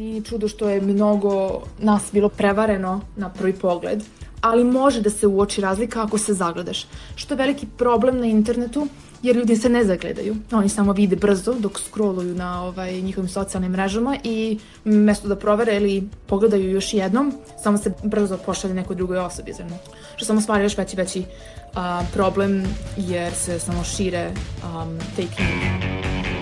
Nije 0.00 0.14
ni 0.14 0.24
čudo 0.24 0.48
što 0.48 0.68
je 0.68 0.80
mnogo 0.80 1.62
nas 1.78 2.02
bilo 2.12 2.28
prevareno 2.28 3.00
na 3.16 3.28
prvi 3.28 3.52
pogled, 3.52 4.02
ali 4.40 4.64
može 4.64 5.00
da 5.00 5.10
se 5.10 5.26
uoči 5.26 5.60
razlika 5.60 6.02
ako 6.02 6.18
se 6.18 6.34
zagledaš. 6.34 6.86
Što 7.16 7.34
je 7.34 7.38
veliki 7.38 7.66
problem 7.76 8.18
na 8.20 8.26
internetu, 8.26 8.86
jer 9.22 9.36
ljudi 9.36 9.56
se 9.56 9.68
ne 9.68 9.84
zagledaju. 9.84 10.36
Oni 10.52 10.68
samo 10.68 10.92
vide 10.92 11.16
brzo 11.16 11.54
dok 11.54 11.78
scrolluju 11.80 12.34
na 12.34 12.62
ovaj, 12.62 13.00
njihovim 13.00 13.28
socijalnim 13.28 13.72
mrežama 13.72 14.16
i 14.24 14.58
mesto 14.84 15.28
da 15.28 15.36
provere 15.36 15.76
ili 15.76 16.08
pogledaju 16.26 16.70
još 16.70 16.94
jednom, 16.94 17.32
samo 17.62 17.78
se 17.78 17.92
brzo 18.02 18.38
pošalje 18.46 18.74
nekoj 18.74 18.96
drugoj 18.96 19.18
osobi. 19.18 19.52
Znači, 19.52 19.74
što 20.16 20.24
samo 20.24 20.40
stvari 20.40 20.64
još 20.64 20.76
veći 20.76 20.96
veći 20.96 21.20
uh, 21.20 21.76
problem 22.12 22.64
jer 22.96 23.34
se 23.34 23.58
samo 23.58 23.84
šire 23.84 24.30
um, 24.30 24.98
fake 25.16 25.42
news. 25.42 26.39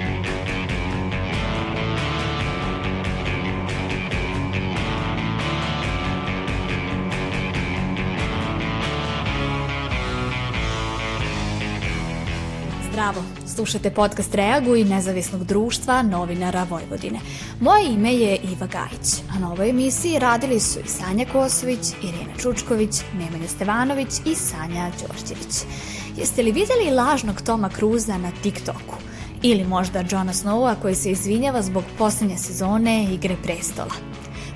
Slušate 13.58 13.90
podcast 13.90 14.34
Reagu 14.34 14.76
i 14.76 14.84
nezavisnog 14.84 15.44
društva 15.44 16.02
novinara 16.02 16.66
Vojvodine. 16.70 17.18
Moje 17.60 17.92
ime 17.92 18.14
je 18.14 18.36
Iva 18.36 18.66
Gajić, 18.66 19.22
a 19.34 19.38
na 19.38 19.52
ovoj 19.52 19.70
emisiji 19.70 20.18
radili 20.18 20.60
su 20.60 20.78
i 20.80 20.88
Sanja 20.88 21.26
Kosović, 21.32 21.78
Irena 22.02 22.34
Čučković, 22.42 22.90
Nemanja 23.14 23.48
Stevanović 23.48 24.08
i 24.24 24.34
Sanja 24.34 24.90
Đorđević. 25.00 25.54
Jeste 26.16 26.42
li 26.42 26.52
videli 26.52 26.90
lažnog 26.90 27.42
Toma 27.42 27.68
Cruza 27.68 28.18
na 28.18 28.30
TikToku? 28.42 28.96
Ili 29.42 29.64
možda 29.64 30.04
Johna 30.10 30.32
Snowa 30.32 30.74
koji 30.82 30.94
se 30.94 31.10
izvinjava 31.10 31.62
zbog 31.62 31.84
poslednje 31.98 32.38
sezone 32.38 33.04
Igre 33.14 33.36
prestola? 33.42 33.94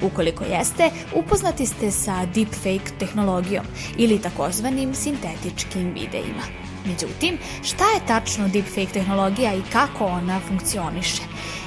Ukoliko 0.02 0.45
jeste, 0.45 0.91
upoznati 1.15 1.66
ste 1.66 1.91
sa 1.91 2.27
deepfake 2.34 2.93
tehnologijom 2.98 3.65
ili 3.98 4.19
takozvanim 4.19 4.95
sintetičkim 4.95 5.95
videima. 5.95 6.62
Međutim, 6.87 7.38
šta 7.63 7.85
je 7.85 8.07
tačno 8.07 8.49
deepfake 8.49 8.93
tehnologija 8.93 9.55
i 9.55 9.63
kako 9.73 10.05
ona 10.05 10.41
funkcioniše? 10.49 11.23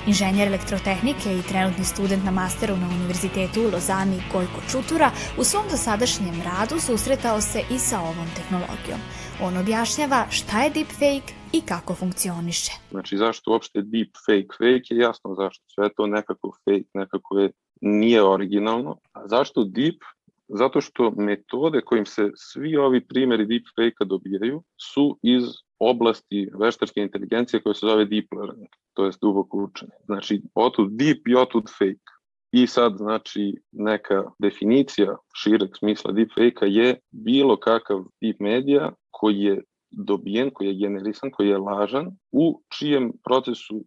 Inženjer 0.08 0.48
elektrotehnike 0.48 1.38
i 1.38 1.48
trenutni 1.50 1.86
student 1.86 2.24
na 2.24 2.32
masteru 2.32 2.78
na 2.78 2.88
Univerzitetu 2.88 3.62
u 3.62 3.72
Lozani 3.72 4.22
Gojko 4.32 4.62
Čutura 4.72 5.12
u 5.38 5.44
svom 5.44 5.66
dosadašnjem 5.72 6.42
radu 6.42 6.80
susretao 6.80 7.42
se 7.42 7.62
i 7.72 7.80
sa 7.80 8.00
ovom 8.02 8.28
tehnologijom. 8.36 9.00
On 9.42 9.58
objašnjava 9.58 10.26
šta 10.30 10.62
je 10.64 10.70
deepfake 10.70 11.34
i 11.54 11.62
kako 11.62 11.96
funkcioniše. 11.96 12.72
Znači 12.92 13.18
zašto 13.18 13.52
uopšte 13.52 13.82
deepfake? 13.82 14.54
Fake 14.58 14.90
je 14.96 14.98
jasno 14.98 15.36
zašto. 15.36 15.64
Sve 15.68 15.90
to 15.98 16.08
nekako 16.08 16.52
fake, 16.64 16.90
nekako 16.94 17.40
je 17.40 17.52
nije 17.82 18.24
originalno. 18.24 18.98
A 19.14 19.28
zašto 19.28 19.64
deep? 19.64 20.02
Zato 20.48 20.82
što 20.82 21.12
metode 21.12 21.82
kojim 21.82 22.06
se 22.06 22.32
svi 22.36 22.78
ovi 22.78 23.08
primeri 23.08 23.46
deepfake-a 23.46 24.06
dobijaju 24.06 24.64
su 24.94 25.20
iz 25.24 25.44
oblasti 25.80 26.50
veštačke 26.60 27.02
inteligencije 27.02 27.62
koja 27.62 27.74
se 27.74 27.88
zove 27.88 28.06
deep 28.06 28.26
learning, 28.32 28.70
to 28.94 29.06
je 29.06 29.12
duboko 29.22 29.58
učenje. 29.58 29.92
Znači, 30.06 30.42
otud 30.56 30.92
deep 30.92 31.28
i 31.28 31.36
otud 31.36 31.64
fake. 31.78 32.16
I 32.52 32.68
sad, 32.68 32.98
znači, 32.98 33.54
neka 33.72 34.24
definicija 34.40 35.18
šireg 35.36 35.70
smisla 35.80 36.12
deepfake-a 36.12 36.66
je 36.66 37.00
bilo 37.12 37.58
kakav 37.58 38.04
deep 38.22 38.40
medija 38.40 38.92
koji 39.12 39.40
je 39.40 39.64
dobijen, 39.92 40.50
koji 40.54 40.68
je 40.68 40.80
generisan, 40.80 41.32
koji 41.32 41.48
je 41.48 41.58
lažan, 41.58 42.08
u 42.32 42.62
čijem 42.78 43.12
procesu 43.24 43.86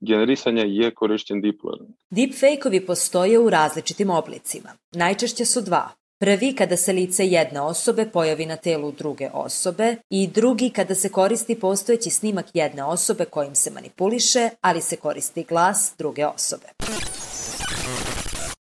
generisanja 0.00 0.64
je 0.66 0.94
korišćen 0.94 1.40
deep 1.40 1.64
learning. 1.64 1.96
Deepfake-ovi 2.10 2.86
postoje 2.86 3.38
u 3.38 3.50
različitim 3.50 4.10
oblicima. 4.10 4.68
Najčešće 4.92 5.44
su 5.44 5.60
dva. 5.60 5.90
Prvi 6.18 6.54
kada 6.54 6.76
se 6.76 6.92
lice 6.92 7.26
jedne 7.26 7.60
osobe 7.60 8.10
pojavi 8.12 8.46
na 8.46 8.56
telu 8.56 8.92
druge 8.92 9.28
osobe 9.32 9.96
i 10.10 10.26
drugi 10.26 10.70
kada 10.70 10.94
se 10.94 11.08
koristi 11.08 11.60
postojeći 11.60 12.10
snimak 12.10 12.46
jedne 12.54 12.84
osobe 12.84 13.24
kojim 13.24 13.54
se 13.54 13.70
manipuliše, 13.70 14.48
ali 14.60 14.80
se 14.80 14.96
koristi 14.96 15.44
glas 15.48 15.94
druge 15.98 16.26
osobe. 16.26 16.66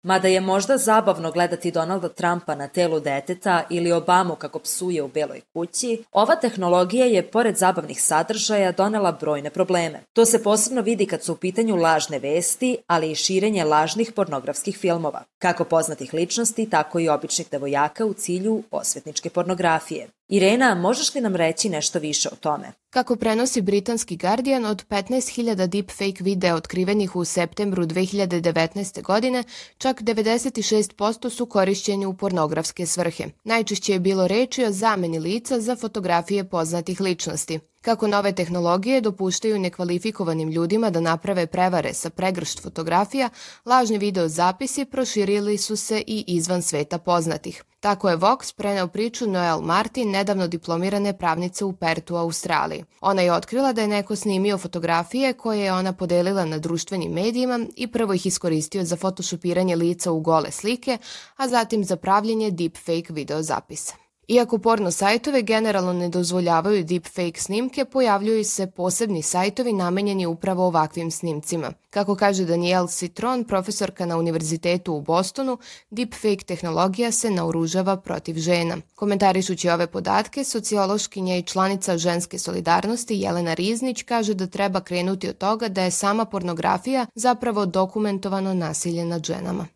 Mada 0.03 0.29
je 0.29 0.41
možda 0.41 0.79
zabavno 0.79 1.31
gledati 1.31 1.71
Donalda 1.71 2.09
Trumpa 2.09 2.55
na 2.55 2.69
telu 2.69 3.01
deteta 3.01 3.63
ili 3.71 3.93
Obamu 3.93 4.35
kako 4.35 4.59
psuje 4.59 5.03
u 5.03 5.09
Beloj 5.09 5.41
kući, 5.53 6.05
ova 6.13 6.37
tehnologija 6.37 7.07
je, 7.07 7.31
pored 7.31 7.57
zabavnih 7.57 8.03
sadržaja, 8.03 8.73
donela 8.73 9.13
brojne 9.13 9.51
probleme. 9.51 10.01
To 10.13 10.25
se 10.25 10.43
posebno 10.43 10.83
vidi 10.83 11.07
kad 11.07 11.23
su 11.23 11.33
u 11.33 11.37
pitanju 11.37 11.77
lažne 11.77 12.19
vesti, 12.19 12.77
ali 12.87 13.11
i 13.11 13.15
širenje 13.15 13.65
lažnih 13.65 14.13
pornografskih 14.13 14.79
filmova, 14.79 15.23
kako 15.39 15.65
poznatih 15.65 16.15
ličnosti, 16.15 16.71
tako 16.71 17.01
i 17.01 17.09
običnih 17.09 17.51
devojaka 17.51 18.07
u 18.07 18.15
cilju 18.15 18.63
osvetničke 18.71 19.31
pornografije. 19.31 20.09
Irena, 20.29 20.75
možeš 20.75 21.15
li 21.15 21.21
nam 21.21 21.37
reći 21.37 21.69
nešto 21.69 21.99
više 21.99 22.29
o 22.33 22.37
tome? 22.37 22.73
Kako 22.91 23.17
prenosi 23.17 23.63
britanski 23.63 24.17
Guardian, 24.17 24.65
od 24.65 24.87
15.000 24.89 25.67
deepfake 25.67 26.25
videa 26.25 26.55
otkrivenih 26.55 27.17
u 27.17 27.25
septembru 27.25 27.87
2019. 27.87 29.03
godine, 29.03 29.45
čak 29.79 30.03
96% 30.03 31.31
su 31.31 31.47
korišćeni 31.47 32.07
u 32.07 32.15
pornografske 32.15 32.87
svrhe. 32.87 33.25
Najčešće 33.45 33.93
je 33.93 34.01
bilo 34.01 34.27
reči 34.29 34.65
o 34.65 34.73
zameni 34.73 35.19
lica 35.19 35.61
za 35.61 35.77
fotografije 35.77 36.49
poznatih 36.49 37.01
ličnosti. 37.01 37.61
Kako 37.83 38.07
nove 38.07 38.33
tehnologije 38.33 39.01
dopuštaju 39.01 39.59
nekvalifikovanim 39.59 40.51
ljudima 40.51 40.91
da 40.91 41.01
naprave 41.01 41.47
prevare 41.47 41.95
sa 41.95 42.11
pregršt 42.11 42.63
fotografija, 42.63 43.29
lažni 43.67 43.99
video 43.99 44.29
zapisi 44.29 44.85
proširili 44.85 45.59
su 45.59 45.77
se 45.77 46.03
i 46.07 46.25
izvan 46.27 46.63
sveta 46.63 46.99
poznatih. 46.99 47.65
Tako 47.81 48.11
je 48.11 48.17
Vox 48.17 48.57
preneo 48.57 48.89
priču 48.89 49.27
Noel 49.27 49.61
Martin, 49.61 50.11
nedavno 50.11 50.49
diplomirane 50.49 51.19
pravnice 51.19 51.65
u 51.65 51.73
Pertu, 51.73 52.17
Australiji. 52.17 52.80
Ona 53.01 53.23
je 53.23 53.33
otkrila 53.33 53.73
da 53.73 53.81
je 53.81 53.89
neko 53.89 54.17
snimio 54.17 54.59
fotografije 54.59 55.33
koje 55.33 55.61
je 55.61 55.73
ona 55.73 55.93
podelila 55.93 56.45
na 56.45 56.59
društvenim 56.59 57.13
medijima 57.13 57.67
i 57.77 57.87
prvo 57.87 58.15
ih 58.15 58.27
iskoristio 58.27 58.85
za 58.85 58.97
photoshopiranje 58.97 59.77
lica 59.77 60.13
u 60.13 60.21
gole 60.21 60.51
slike, 60.51 60.99
a 61.37 61.49
zatim 61.49 61.85
za 61.85 61.97
pravljenje 61.97 62.51
deepfake 62.51 63.13
video 63.13 63.43
zapisa. 63.43 64.10
Iako 64.31 64.59
porno 64.59 64.91
sajtove 64.91 65.43
generalno 65.43 65.93
ne 65.93 66.09
dozvoljavaju 66.09 66.85
deepfake 66.85 67.41
snimke, 67.41 67.85
pojavljuju 67.85 68.45
se 68.45 68.71
posebni 68.71 69.23
sajtovi 69.23 69.73
namenjeni 69.73 70.27
upravo 70.27 70.67
ovakvim 70.67 71.11
snimcima. 71.11 71.73
Kako 71.91 72.15
kaže 72.15 72.45
Danielle 72.45 72.89
Citron, 72.89 73.45
profesorka 73.45 74.07
na 74.07 74.19
univerzitetu 74.19 74.95
u 74.95 75.01
Bostonu, 75.01 75.59
deepfake 75.91 76.45
tehnologija 76.47 77.13
se 77.13 77.31
naoružava 77.31 77.97
protiv 77.97 78.35
žena. 78.39 78.77
Komentarišući 78.95 79.71
ove 79.71 79.87
podatke, 79.87 80.45
sociološkinja 80.45 81.37
i 81.37 81.43
članica 81.43 81.99
ženske 81.99 82.39
solidarnosti 82.39 83.21
Jelena 83.21 83.55
Riznić 83.55 84.03
kaže 84.03 84.35
da 84.35 84.47
treba 84.47 84.81
krenuti 84.81 85.29
od 85.29 85.39
toga 85.39 85.69
da 85.69 85.83
je 85.83 85.91
sama 85.91 86.25
pornografija 86.25 87.07
zapravo 87.15 87.67
dokumentovano 87.67 88.55
nasilje 88.55 89.05
nad 89.05 89.25
ženama. 89.25 89.67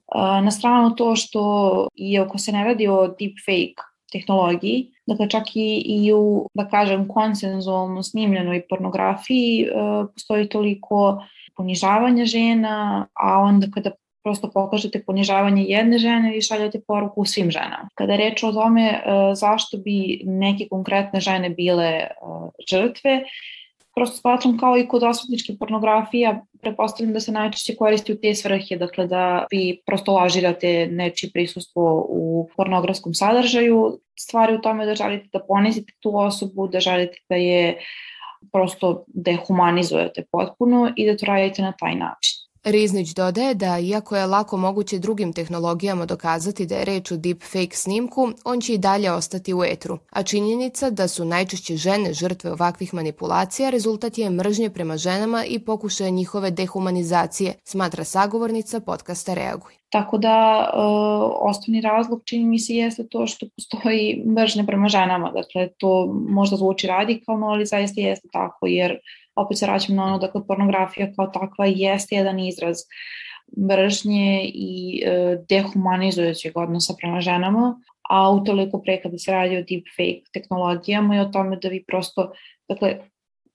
Na 0.43 0.51
stranu 0.51 0.95
to 0.97 1.17
što, 1.17 1.89
iako 1.97 2.39
se 2.39 2.53
ne 2.53 2.65
radi 2.65 2.89
o 2.89 3.07
deepfake 3.07 3.94
tehnologiji, 4.15 4.93
dakle 5.07 5.29
čak 5.31 5.57
i, 5.57 5.83
i 5.87 6.13
u, 6.13 6.49
da 6.55 6.69
kažem, 6.69 7.09
konsenzualno 7.09 8.03
snimljenoj 8.03 8.63
pornografiji 8.69 9.67
e, 9.67 9.69
postoji 10.15 10.49
toliko 10.49 11.25
ponižavanja 11.57 12.25
žena, 12.25 13.07
a 13.15 13.39
onda 13.39 13.67
kada 13.75 13.91
prosto 14.25 14.49
pokažete 14.51 15.03
ponižavanje 15.05 15.65
jedne 15.69 15.99
žene 15.99 16.37
i 16.37 16.43
šaljate 16.43 16.81
poruku 16.87 17.25
svim 17.25 17.51
ženama. 17.51 17.89
Kada 17.95 18.17
reč 18.17 18.43
o 18.43 18.53
tome 18.53 18.87
e, 18.89 19.01
zašto 19.37 19.79
bi 19.79 20.23
neke 20.25 20.69
konkretne 20.71 21.21
žene 21.21 21.51
bile 21.51 21.91
e, 21.91 22.09
žrtve, 22.71 23.21
prosto 23.95 24.17
smatram 24.17 24.59
kao 24.59 24.79
i 24.79 24.89
kod 24.89 25.03
osvetničke 25.03 25.53
pornografija, 25.59 26.45
prepostavljam 26.61 27.13
da 27.13 27.21
se 27.21 27.33
najčešće 27.33 27.77
koristi 27.77 28.13
u 28.13 28.21
te 28.21 28.35
svrhe, 28.35 28.77
dakle 28.77 29.07
da 29.07 29.47
vi 29.51 29.83
prosto 29.87 30.13
lažirate 30.13 30.89
nečije 30.91 31.31
prisustvo 31.33 32.07
u 32.09 32.49
pornografskom 32.57 33.15
sadržaju, 33.15 33.99
stvari 34.19 34.55
u 34.55 34.61
tome 34.61 34.87
da 34.87 34.95
želite 34.95 35.29
da 35.33 35.45
ponizite 35.49 35.93
tu 36.01 36.17
osobu, 36.19 36.69
da 36.69 36.81
želite 36.81 37.19
da 37.29 37.37
je 37.37 37.79
prosto 38.53 39.05
dehumanizujete 39.09 40.25
potpuno 40.31 40.93
i 40.97 41.07
da 41.07 41.17
to 41.17 41.27
radite 41.27 41.63
na 41.63 41.73
taj 41.73 41.95
način. 41.95 42.44
Riznić 42.65 43.15
dodaje 43.15 43.55
da, 43.55 43.79
iako 43.79 44.17
je 44.17 44.27
lako 44.27 44.57
moguće 44.57 44.99
drugim 44.99 45.33
tehnologijama 45.33 46.07
dokazati 46.07 46.67
da 46.67 46.75
je 46.75 46.85
reč 46.85 47.13
o 47.13 47.17
deepfake 47.17 47.77
snimku, 47.77 48.29
on 48.45 48.61
će 48.61 48.75
i 48.75 48.79
dalje 48.79 49.13
ostati 49.13 49.55
u 49.55 49.65
etru, 49.65 49.99
a 50.11 50.23
činjenica 50.23 50.91
da 50.91 51.09
su 51.09 51.25
najčešće 51.25 51.77
žene 51.77 52.13
žrtve 52.13 52.53
ovakvih 52.53 52.95
manipulacija 52.95 53.71
rezultat 53.71 54.19
je 54.19 54.31
mržnje 54.31 54.71
prema 54.71 54.97
ženama 54.97 55.45
i 55.45 55.59
pokušaje 55.59 56.11
njihove 56.11 56.51
dehumanizacije, 56.51 57.55
smatra 57.65 58.05
sagovornica 58.05 58.81
podcasta 58.81 59.35
Reaguj. 59.35 59.73
Tako 59.89 60.19
da 60.19 60.65
e, 60.65 60.77
osnovni 61.41 61.81
razlog 61.81 62.23
čini 62.25 62.45
mi 62.45 62.59
se 62.59 62.73
jeste 62.75 63.09
to 63.09 63.27
što 63.27 63.47
postoji 63.57 64.25
mržnje 64.27 64.67
prema 64.67 64.89
ženama. 64.89 65.31
Dakle, 65.31 65.69
to 65.79 66.07
možda 66.29 66.57
zvuči 66.57 66.87
radikalno, 66.87 67.47
ali 67.47 67.67
zaista 67.67 68.01
jeste 68.01 68.29
tako, 68.33 68.67
jer 68.67 68.99
opet 69.37 69.59
se 69.59 69.67
vraćam 69.67 69.97
na 69.97 70.05
ono, 70.05 70.19
dakle, 70.19 70.47
pornografija 70.47 71.13
kao 71.17 71.27
takva 71.27 71.67
jeste 71.67 72.17
jedan 72.17 72.41
izraz 72.41 72.77
mržnje 73.71 74.51
i 74.55 75.03
e, 75.07 75.37
dehumanizujućeg 75.49 76.57
odnosa 76.57 76.95
prema 77.01 77.21
ženama, 77.21 77.81
a 78.11 78.31
utoliko 78.31 78.83
pre 78.83 79.03
kada 79.03 79.19
se 79.19 79.33
radi 79.33 79.57
o 79.57 79.65
deepfake 79.69 80.31
tehnologijama 80.33 81.17
i 81.17 81.21
o 81.21 81.25
tome 81.25 81.57
da 81.57 81.69
vi 81.69 81.85
prosto, 81.85 82.33
dakle, 82.69 82.99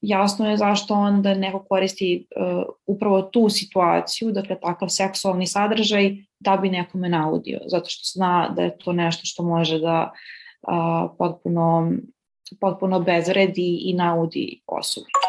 jasno 0.02 0.50
je 0.50 0.58
zašto 0.58 0.94
onda 0.94 1.34
neko 1.34 1.66
koristi 1.70 2.28
uh, 2.36 2.64
upravo 2.86 3.22
tu 3.22 3.50
situaciju, 3.50 4.31
dakle 4.31 4.60
takav 4.60 4.90
seksualni 4.90 5.48
sadržaj 5.48 6.16
da 6.40 6.58
bi 6.58 6.70
nekome 6.70 7.10
naudio, 7.10 7.60
zato 7.66 7.86
što 7.90 8.20
zna 8.20 8.54
da 8.56 8.62
je 8.62 8.78
to 8.78 8.94
nešto 8.94 9.22
što 9.26 9.44
može 9.44 9.80
da 9.80 10.12
uh, 10.62 11.12
potpuno, 11.18 11.92
potpuno 12.62 13.00
bezvredi 13.00 13.80
i 13.81 13.94
naudi 13.94 14.62
osobi. 14.68 15.29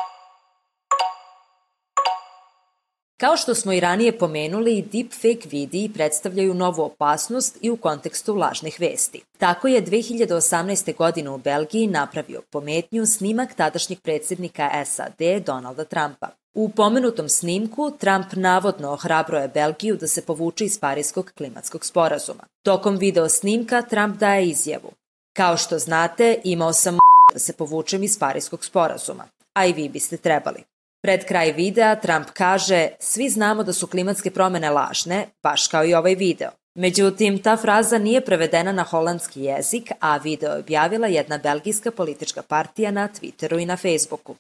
Kao 3.20 3.36
što 3.36 3.54
smo 3.54 3.72
i 3.72 3.80
ranije 3.80 4.18
pomenuli, 4.18 4.84
deepfake 4.92 5.48
vidiji 5.48 5.90
predstavljaju 5.94 6.54
novu 6.54 6.82
opasnost 6.82 7.58
i 7.60 7.70
u 7.70 7.76
kontekstu 7.76 8.34
lažnih 8.34 8.76
vesti. 8.80 9.22
Tako 9.38 9.68
je 9.68 9.84
2018. 9.84 10.96
godine 10.96 11.30
u 11.30 11.38
Belgiji 11.38 11.86
napravio 11.86 12.42
pometnju 12.50 13.06
snimak 13.06 13.54
tadašnjeg 13.54 14.00
predsednika 14.00 14.84
SAD 14.84 15.44
Donalda 15.46 15.84
Trumpa. 15.84 16.28
U 16.54 16.68
pomenutom 16.68 17.28
snimku 17.28 17.90
Trump 17.90 18.26
navodno 18.32 18.92
ohrabroje 18.92 19.48
Belgiju 19.48 19.96
da 19.96 20.06
se 20.06 20.22
povuče 20.22 20.64
iz 20.64 20.78
Parijskog 20.78 21.32
klimatskog 21.36 21.84
sporazuma. 21.84 22.44
Tokom 22.62 22.96
video 22.96 23.28
snimka 23.28 23.82
Trump 23.82 24.16
daje 24.16 24.46
izjavu. 24.46 24.92
Kao 25.36 25.56
što 25.56 25.78
znate, 25.78 26.40
imao 26.44 26.72
sam 26.72 26.98
da 27.32 27.38
se 27.38 27.52
povučem 27.52 28.02
iz 28.02 28.18
Parijskog 28.18 28.64
sporazuma, 28.64 29.24
a 29.54 29.66
i 29.66 29.72
vi 29.72 29.88
biste 29.88 30.16
trebali. 30.16 30.69
Pred 31.02 31.24
kraj 31.24 31.52
videa 31.52 31.96
Trump 31.96 32.26
kaže 32.32 32.88
svi 32.98 33.28
znamo 33.28 33.62
da 33.62 33.72
su 33.72 33.86
klimatske 33.86 34.30
promene 34.30 34.70
lažne, 34.70 35.26
baš 35.42 35.66
kao 35.66 35.84
i 35.84 35.94
ovaj 35.94 36.14
video. 36.14 36.50
Međutim, 36.74 37.42
ta 37.42 37.56
fraza 37.56 37.98
nije 37.98 38.20
prevedena 38.20 38.72
na 38.72 38.82
holandski 38.82 39.42
jezik, 39.42 39.90
a 40.00 40.16
video 40.16 40.52
je 40.52 40.58
objavila 40.58 41.06
jedna 41.06 41.38
belgijska 41.38 41.90
politička 41.90 42.42
partija 42.42 42.90
na 42.90 43.08
Twitteru 43.08 43.62
i 43.62 43.66
na 43.66 43.76
Facebooku. 43.76 44.36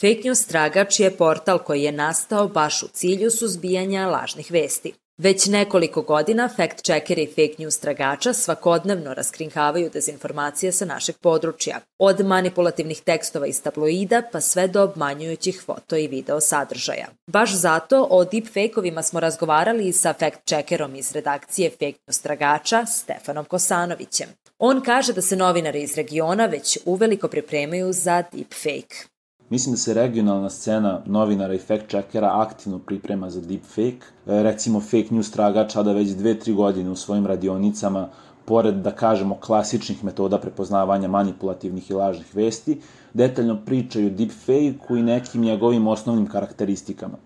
Fake 0.00 0.20
News 0.24 0.46
Tragač 0.46 1.00
je 1.00 1.16
portal 1.16 1.58
koji 1.58 1.82
je 1.82 1.92
nastao 1.92 2.48
baš 2.48 2.82
u 2.82 2.88
cilju 2.88 3.30
suzbijanja 3.30 4.06
lažnih 4.06 4.50
vesti. 4.50 4.92
Već 5.18 5.46
nekoliko 5.46 6.02
godina 6.02 6.48
fact-checkeri 6.56 7.22
i 7.22 7.26
fake 7.26 7.54
news 7.58 7.78
tragača 7.78 8.32
svakodnevno 8.32 9.14
raskrinkavaju 9.14 9.90
dezinformacije 9.92 10.72
sa 10.72 10.84
našeg 10.84 11.16
područja, 11.18 11.80
od 11.98 12.26
manipulativnih 12.26 13.00
tekstova 13.00 13.46
iz 13.46 13.62
tabloida 13.62 14.22
pa 14.32 14.40
sve 14.40 14.68
do 14.68 14.82
obmanjujućih 14.82 15.62
foto 15.66 15.96
i 15.96 16.08
video 16.08 16.40
sadržaja. 16.40 17.06
Baš 17.26 17.54
zato 17.54 18.06
o 18.10 18.24
deepfake-ovima 18.24 19.02
smo 19.02 19.20
razgovarali 19.20 19.88
i 19.88 19.92
sa 19.92 20.14
fact-checkerom 20.20 20.98
iz 20.98 21.12
redakcije 21.12 21.70
fake 21.70 21.98
news 22.06 22.20
tragača 22.20 22.86
Stefanom 22.86 23.44
Kosanovićem. 23.44 24.28
On 24.58 24.80
kaže 24.80 25.12
da 25.12 25.22
se 25.22 25.36
novinari 25.36 25.82
iz 25.82 25.96
regiona 25.96 26.46
već 26.46 26.78
uveliko 26.84 27.28
pripremaju 27.28 27.92
za 27.92 28.22
deepfake. 28.32 29.13
Mislim 29.50 29.72
da 29.72 29.76
se 29.76 29.94
regionalna 29.94 30.50
scena 30.50 31.00
novinara 31.06 31.54
i 31.54 31.58
fact-checkera 31.58 32.30
aktivno 32.32 32.78
priprema 32.78 33.30
za 33.30 33.40
deepfake. 33.40 34.06
E, 34.26 34.42
recimo, 34.42 34.80
fake 34.80 35.08
news 35.10 35.30
tragača 35.30 35.82
da 35.82 35.92
već 35.92 36.10
dve, 36.10 36.38
tri 36.38 36.52
godine 36.52 36.90
u 36.90 36.96
svojim 36.96 37.26
radionicama, 37.26 38.08
pored, 38.44 38.74
da 38.74 38.90
kažemo, 38.90 39.36
klasičnih 39.40 40.04
metoda 40.04 40.38
prepoznavanja 40.38 41.08
manipulativnih 41.08 41.90
i 41.90 41.94
lažnih 41.94 42.36
vesti, 42.36 42.80
detaljno 43.14 43.58
pričaju 43.66 44.10
deepfake-u 44.10 44.96
i 44.96 45.02
nekim 45.02 45.42
njegovim 45.42 45.86
osnovnim 45.86 46.26
karakteristikama. 46.26 47.16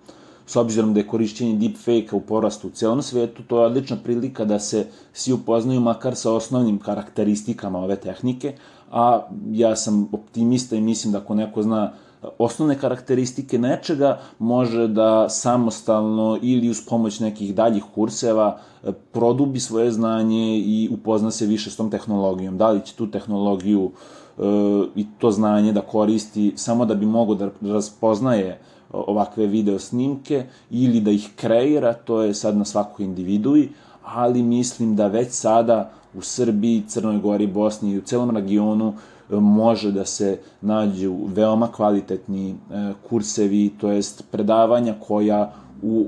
S 0.47 0.57
obzirom 0.57 0.95
da 0.95 1.01
je 1.01 1.07
korišćenje 1.07 1.59
deepfake-a 1.59 2.17
u 2.17 2.21
porastu 2.21 2.69
u 2.69 2.71
celom 2.71 3.03
svetu, 3.03 3.43
to 3.43 3.61
je 3.61 3.67
odlična 3.67 3.97
prilika 4.05 4.45
da 4.45 4.59
se 4.59 4.87
svi 5.13 5.33
upoznaju 5.33 5.81
makar 5.81 6.17
sa 6.17 6.33
osnovnim 6.33 6.79
karakteristikama 6.79 7.79
ove 7.79 7.97
tehnike, 7.97 8.55
a 8.91 9.29
ja 9.53 9.77
sam 9.77 10.09
optimista 10.13 10.77
i 10.77 10.81
mislim 10.81 11.13
da 11.13 11.19
ako 11.19 11.35
neko 11.35 11.63
zna 11.63 11.93
osnovne 12.39 12.79
karakteristike 12.79 13.59
nečega 13.59 14.19
može 14.39 14.89
da 14.89 15.29
samostalno 15.29 16.39
ili 16.43 16.71
uz 16.71 16.81
pomoć 16.89 17.21
nekih 17.21 17.55
daljih 17.55 17.85
kurseva 17.95 18.59
e, 18.85 18.93
produbi 19.13 19.61
svoje 19.61 19.91
znanje 19.91 20.59
i 20.59 20.89
upozna 20.93 21.31
se 21.31 21.47
više 21.47 21.71
s 21.71 21.77
tom 21.77 21.91
tehnologijom. 21.91 22.59
Da 22.59 22.71
li 22.71 22.87
će 22.87 22.95
tu 22.95 23.11
tehnologiju 23.11 23.91
e, 24.39 24.43
i 24.97 25.07
to 25.19 25.31
znanje 25.31 25.73
da 25.73 25.81
koristi 25.81 26.53
samo 26.57 26.85
da 26.85 26.95
bi 26.95 27.07
mogo 27.07 27.35
da 27.35 27.51
raspoznaje 27.61 28.61
ovakve 28.93 29.47
video 29.47 29.79
snimke 29.79 30.47
ili 30.71 31.01
da 31.01 31.11
ih 31.11 31.31
kreira, 31.37 31.93
to 31.93 32.23
je 32.23 32.35
sad 32.35 32.57
na 32.57 32.65
svakoj 32.65 33.05
individui, 33.05 33.69
ali 34.05 34.43
mislim 34.43 34.97
da 34.97 35.07
već 35.07 35.31
sada 35.31 35.91
u 36.15 36.23
Srbiji, 36.23 36.85
Crnoj 36.89 37.19
Gori, 37.19 37.47
Bosni 37.47 37.91
i 37.91 37.99
u 37.99 38.03
celom 38.03 38.31
regionu 38.31 38.95
može 39.31 39.93
da 39.93 40.05
se 40.05 40.39
nađu 40.61 41.19
veoma 41.27 41.73
kvalitetni 41.73 42.51
e, 42.51 42.55
kursevi, 43.09 43.71
to 43.81 43.91
jest 43.91 44.25
predavanja 44.31 44.95
koja 45.01 45.53
u 45.83 46.07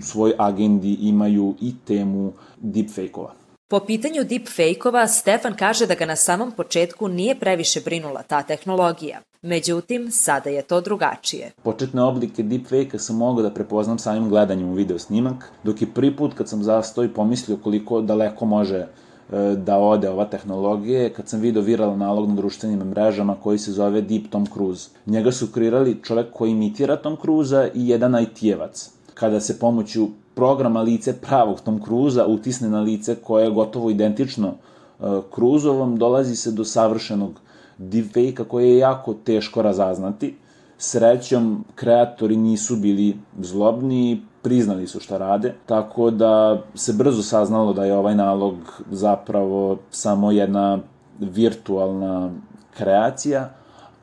svoj 0.00 0.34
agendi 0.38 0.98
imaju 1.00 1.54
i 1.60 1.74
temu 1.84 2.32
deepfake-ova. 2.58 3.32
Po 3.68 3.80
pitanju 3.80 4.24
deepfake-ova, 4.24 5.06
Stefan 5.06 5.54
kaže 5.56 5.86
da 5.86 5.94
ga 5.94 6.06
na 6.06 6.16
samom 6.16 6.52
početku 6.52 7.08
nije 7.08 7.34
previše 7.34 7.80
brinula 7.80 8.22
ta 8.22 8.42
tehnologija. 8.42 9.20
Međutim, 9.42 10.10
sada 10.10 10.50
je 10.50 10.62
to 10.62 10.80
drugačije. 10.80 11.50
Početne 11.62 12.02
oblike 12.02 12.42
deepfake-a 12.42 12.98
sam 12.98 13.16
mogao 13.16 13.42
da 13.42 13.50
prepoznam 13.50 13.98
samim 13.98 14.28
gledanjem 14.28 14.68
u 14.68 14.74
video 14.74 14.98
snimak, 14.98 15.52
dok 15.64 15.82
je 15.82 15.88
prvi 15.94 16.16
put 16.16 16.34
kad 16.34 16.48
sam 16.48 16.62
zastao 16.62 17.04
i 17.04 17.08
pomislio 17.08 17.56
koliko 17.56 18.00
daleko 18.00 18.44
može 18.46 18.86
da 19.56 19.78
ode 19.78 20.10
ova 20.10 20.24
tehnologija 20.24 21.10
kad 21.10 21.28
sam 21.28 21.40
video 21.40 21.62
viralan 21.62 21.98
nalog 21.98 22.28
na 22.28 22.34
društvenim 22.34 22.78
mrežama 22.78 23.34
koji 23.42 23.58
se 23.58 23.72
zove 23.72 24.00
Deep 24.00 24.30
Tom 24.30 24.46
Cruise. 24.46 24.90
Njega 25.06 25.32
su 25.32 25.46
kreirali 25.46 26.00
čovek 26.02 26.26
koji 26.32 26.50
imitira 26.50 26.96
Tom 26.96 27.16
Cruise 27.22 27.70
i 27.74 27.88
jedan 27.88 28.12
IT-evac. 28.12 28.90
Kada 29.14 29.40
se 29.40 29.58
pomoću 29.58 30.08
programa 30.34 30.82
lice 30.82 31.12
pravog 31.20 31.60
Tom 31.60 31.80
Cruise 31.84 32.24
utisne 32.24 32.68
na 32.68 32.80
lice 32.80 33.14
koje 33.14 33.44
je 33.44 33.50
gotovo 33.50 33.90
identično 33.90 34.48
uh, 34.48 35.08
Cruiseovom, 35.34 35.96
dolazi 35.96 36.36
se 36.36 36.50
do 36.50 36.64
savršenog 36.64 37.40
deepfake-a 37.78 38.44
koje 38.44 38.68
je 38.68 38.78
jako 38.78 39.14
teško 39.14 39.62
razaznati. 39.62 40.34
Srećom, 40.78 41.64
kreatori 41.74 42.36
nisu 42.36 42.76
bili 42.76 43.16
zlobni, 43.40 44.22
priznali 44.44 44.86
su 44.86 45.00
šta 45.00 45.18
rade, 45.18 45.54
tako 45.66 46.10
da 46.10 46.62
se 46.74 46.92
brzo 46.92 47.22
saznalo 47.22 47.72
da 47.72 47.84
je 47.84 47.96
ovaj 47.96 48.14
nalog 48.14 48.82
zapravo 48.90 49.78
samo 49.90 50.30
jedna 50.30 50.78
virtualna 51.18 52.30
kreacija, 52.76 53.50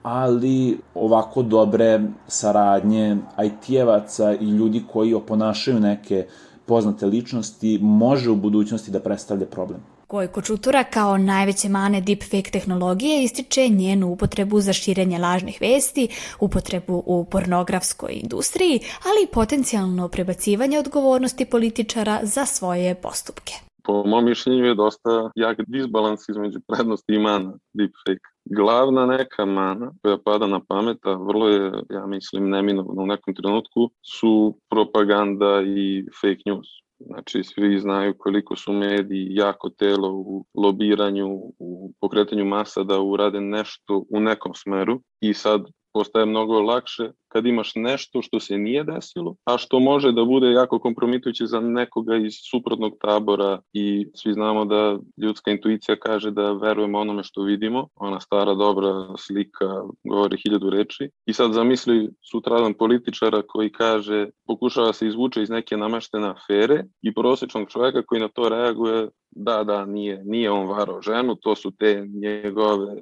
ali 0.03 0.79
ovako 0.95 1.43
dobre 1.43 2.01
saradnje 2.27 3.17
IT-evaca 3.43 4.33
i 4.33 4.49
ljudi 4.49 4.83
koji 4.93 5.13
oponašaju 5.13 5.79
neke 5.79 6.25
poznate 6.65 7.05
ličnosti 7.05 7.79
može 7.81 8.29
u 8.29 8.35
budućnosti 8.35 8.91
da 8.91 8.99
predstavlja 8.99 9.45
problem. 9.45 9.90
Gojko 10.11 10.41
Čutura 10.41 10.83
kao 10.83 11.17
najveće 11.17 11.69
mane 11.69 12.01
deepfake 12.01 12.51
tehnologije 12.51 13.23
ističe 13.23 13.67
njenu 13.67 14.07
upotrebu 14.07 14.59
za 14.59 14.73
širenje 14.73 15.19
lažnih 15.19 15.57
vesti, 15.61 16.07
upotrebu 16.39 17.03
u 17.05 17.25
pornografskoj 17.31 18.11
industriji, 18.23 18.79
ali 19.07 19.19
i 19.23 19.31
potencijalno 19.33 20.07
prebacivanje 20.07 20.79
odgovornosti 20.79 21.45
političara 21.45 22.19
za 22.23 22.45
svoje 22.45 22.95
postupke. 22.95 23.53
Po 23.83 24.03
mom 24.05 24.25
mišljenju 24.25 24.65
je 24.65 24.75
dosta 24.75 25.31
jak 25.35 25.57
disbalans 25.67 26.29
između 26.29 26.59
prednosti 26.67 27.13
i 27.13 27.19
mana 27.19 27.53
deepfake. 27.73 28.27
Glavna 28.45 29.05
neka 29.05 29.45
mana 29.45 29.91
koja 30.01 30.17
pada 30.25 30.47
na 30.47 30.59
pamet, 30.67 30.97
a 31.03 31.13
vrlo 31.13 31.47
je, 31.47 31.71
ja 31.89 32.05
mislim, 32.05 32.49
neminovno 32.49 33.01
u 33.01 33.05
nekom 33.05 33.35
trenutku, 33.35 33.89
su 34.19 34.57
propaganda 34.69 35.61
i 35.61 36.05
fake 36.21 36.43
news 36.45 36.67
Znači, 37.05 37.43
svi 37.43 37.79
znaju 37.79 38.13
koliko 38.17 38.55
su 38.55 38.73
mediji 38.73 39.27
jako 39.29 39.69
telo 39.69 40.11
u 40.13 40.45
lobiranju, 40.53 41.27
u 41.59 41.93
pokretanju 42.01 42.45
masa 42.45 42.83
da 42.83 43.01
urade 43.01 43.41
nešto 43.41 44.05
u 44.09 44.19
nekom 44.19 44.53
smeru. 44.55 45.01
I 45.21 45.33
sad 45.33 45.65
postaje 45.93 46.25
mnogo 46.25 46.59
lakše 46.59 47.11
kad 47.27 47.45
imaš 47.45 47.71
nešto 47.75 48.21
što 48.21 48.39
se 48.39 48.57
nije 48.57 48.83
desilo, 48.83 49.35
a 49.45 49.57
što 49.57 49.79
može 49.79 50.11
da 50.11 50.25
bude 50.25 50.51
jako 50.51 50.79
kompromitujuće 50.79 51.45
za 51.45 51.59
nekoga 51.59 52.15
iz 52.15 52.33
suprotnog 52.51 52.93
tabora 53.01 53.59
i 53.73 54.07
svi 54.15 54.33
znamo 54.33 54.65
da 54.65 54.97
ljudska 55.17 55.51
intuicija 55.51 55.95
kaže 55.95 56.31
da 56.31 56.51
verujemo 56.51 56.99
onome 56.99 57.23
što 57.23 57.41
vidimo, 57.41 57.87
ona 57.95 58.19
stara 58.19 58.53
dobra 58.53 59.17
slika 59.17 59.83
govori 60.03 60.37
hiljadu 60.43 60.69
reči 60.69 61.09
i 61.25 61.33
sad 61.33 61.53
zamisli 61.53 62.09
sutradan 62.31 62.73
političara 62.73 63.41
koji 63.47 63.71
kaže 63.71 64.27
pokušava 64.47 64.93
se 64.93 65.07
izvuče 65.07 65.41
iz 65.41 65.49
neke 65.49 65.77
nameštene 65.77 66.27
afere 66.27 66.83
i 67.01 67.13
prosječnog 67.13 67.69
čoveka 67.69 68.01
koji 68.05 68.21
na 68.21 68.27
to 68.27 68.49
reaguje 68.49 69.09
da, 69.31 69.63
da, 69.63 69.85
nije, 69.85 70.23
nije 70.25 70.51
on 70.51 70.67
varao 70.67 71.01
ženu, 71.01 71.35
to 71.35 71.55
su 71.55 71.71
te 71.71 72.07
njegove 72.13 72.95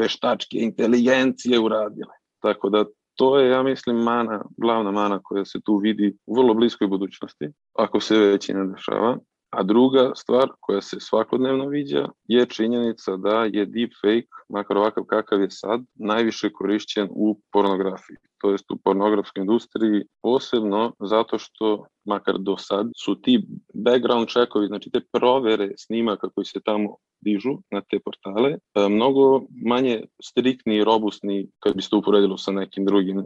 veštačke 0.00 0.58
inteligencije 0.58 1.60
uradile. 1.60 2.23
Tako 2.44 2.68
da 2.68 2.84
to 3.14 3.38
je, 3.38 3.50
ja 3.50 3.62
mislim, 3.62 3.96
mana, 3.96 4.44
glavna 4.56 4.90
mana 4.90 5.20
koja 5.22 5.44
se 5.44 5.60
tu 5.64 5.76
vidi 5.76 6.16
u 6.26 6.36
vrlo 6.36 6.54
bliskoj 6.54 6.88
budućnosti, 6.88 7.48
ako 7.78 8.00
se 8.00 8.18
već 8.18 8.48
i 8.48 8.54
ne 8.54 8.66
dešava. 8.66 9.18
A 9.50 9.62
druga 9.62 10.12
stvar 10.14 10.48
koja 10.60 10.80
se 10.80 10.96
svakodnevno 11.00 11.66
viđa 11.66 12.08
je 12.24 12.46
činjenica 12.46 13.16
da 13.16 13.44
je 13.44 13.66
deepfake, 13.66 14.28
makar 14.48 14.76
ovakav 14.76 15.04
kakav 15.04 15.40
je 15.40 15.50
sad, 15.50 15.80
najviše 15.94 16.52
korišćen 16.52 17.08
u 17.10 17.40
pornografiji, 17.52 18.16
to 18.38 18.50
jest 18.50 18.70
u 18.70 18.76
pornografskoj 18.76 19.40
industriji, 19.40 20.04
posebno 20.22 20.92
zato 21.00 21.38
što 21.38 21.86
makar 22.04 22.38
do 22.38 22.56
sad, 22.58 22.90
su 23.04 23.14
ti 23.14 23.46
background 23.74 24.28
checkovi, 24.28 24.66
znači 24.66 24.90
te 24.90 25.00
provere 25.12 25.70
snimaka 25.76 26.28
koji 26.28 26.44
se 26.44 26.60
tamo 26.64 26.96
dižu 27.20 27.58
na 27.70 27.80
te 27.80 27.98
portale, 28.04 28.50
e, 28.50 28.88
mnogo 28.88 29.42
manje 29.64 30.02
striktni 30.22 30.76
i 30.76 30.84
robustni 30.84 31.48
kad 31.58 31.76
bi 31.76 31.82
se 31.82 31.90
to 31.90 31.98
uporedilo 31.98 32.36
sa 32.38 32.52
nekim 32.52 32.84
drugim 32.84 33.18
uh, 33.18 33.24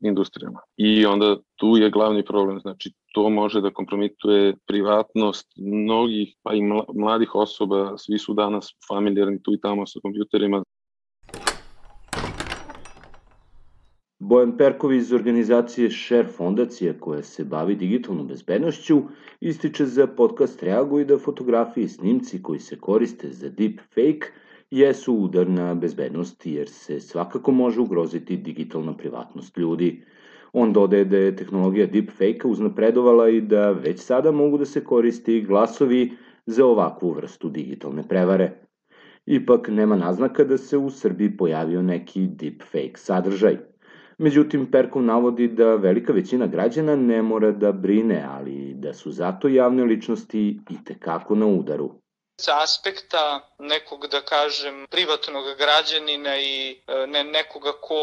industrijama. 0.00 0.60
I 0.76 1.06
onda 1.06 1.36
tu 1.56 1.76
je 1.76 1.90
glavni 1.90 2.24
problem, 2.24 2.60
znači 2.60 2.92
to 3.14 3.30
može 3.30 3.60
da 3.60 3.70
kompromituje 3.70 4.54
privatnost 4.66 5.46
mnogih, 5.56 6.34
pa 6.42 6.54
i 6.54 6.62
mladih 6.94 7.34
osoba, 7.34 7.98
svi 7.98 8.18
su 8.18 8.34
danas 8.34 8.68
familijarni 8.88 9.42
tu 9.42 9.54
i 9.54 9.60
tamo 9.60 9.86
sa 9.86 10.00
kompjuterima, 10.02 10.62
Bojan 14.26 14.56
Perković 14.56 15.00
iz 15.00 15.12
organizacije 15.12 15.90
Share 15.90 16.28
fondacija 16.28 16.92
koja 17.00 17.22
se 17.22 17.44
bavi 17.44 17.74
digitalnom 17.74 18.26
bezbednošću 18.28 19.02
ističe 19.40 19.84
za 19.86 20.06
podcast 20.06 20.62
Reaguj 20.62 21.04
da 21.04 21.18
fotografije 21.18 21.84
i 21.84 21.88
snimci 21.88 22.42
koji 22.42 22.60
se 22.60 22.78
koriste 22.78 23.30
za 23.30 23.48
deepfake 23.48 24.32
jesu 24.70 25.14
udar 25.14 25.48
na 25.48 25.74
bezbednost 25.74 26.46
jer 26.46 26.68
se 26.68 27.00
svakako 27.00 27.52
može 27.52 27.80
ugroziti 27.80 28.36
digitalna 28.36 28.96
privatnost 28.96 29.58
ljudi. 29.58 30.02
On 30.52 30.72
dodaje 30.72 31.04
da 31.04 31.16
je 31.16 31.36
tehnologija 31.36 31.86
deepfake-a 31.86 32.48
uznapredovala 32.48 33.28
i 33.28 33.40
da 33.40 33.70
već 33.70 34.00
sada 34.00 34.32
mogu 34.32 34.58
da 34.58 34.64
se 34.64 34.84
koristi 34.84 35.40
glasovi 35.42 36.12
za 36.46 36.66
ovakvu 36.66 37.12
vrstu 37.12 37.48
digitalne 37.48 38.08
prevare. 38.08 38.50
Ipak 39.26 39.68
nema 39.68 39.96
naznaka 39.96 40.44
da 40.44 40.58
se 40.58 40.78
u 40.78 40.90
Srbiji 40.90 41.36
pojavio 41.36 41.82
neki 41.82 42.26
deepfake 42.26 42.96
sadržaj. 42.96 43.75
Međutim, 44.18 44.70
Perkov 44.70 45.02
navodi 45.02 45.48
da 45.48 45.74
velika 45.74 46.12
većina 46.12 46.46
građana 46.46 46.96
ne 46.96 47.22
mora 47.22 47.50
da 47.50 47.72
brine, 47.72 48.26
ali 48.30 48.74
da 48.74 48.94
su 48.94 49.10
zato 49.10 49.48
javne 49.48 49.84
ličnosti 49.84 50.58
i 50.70 50.84
tekako 50.84 51.34
na 51.34 51.46
udaru. 51.46 51.90
Sa 52.40 52.62
aspekta 52.62 53.40
nekog, 53.58 54.06
da 54.10 54.20
kažem, 54.20 54.86
privatnog 54.90 55.44
građanina 55.58 56.36
i 56.36 56.82
e, 56.86 57.06
ne, 57.06 57.24
nekoga 57.24 57.72
ko 57.80 57.94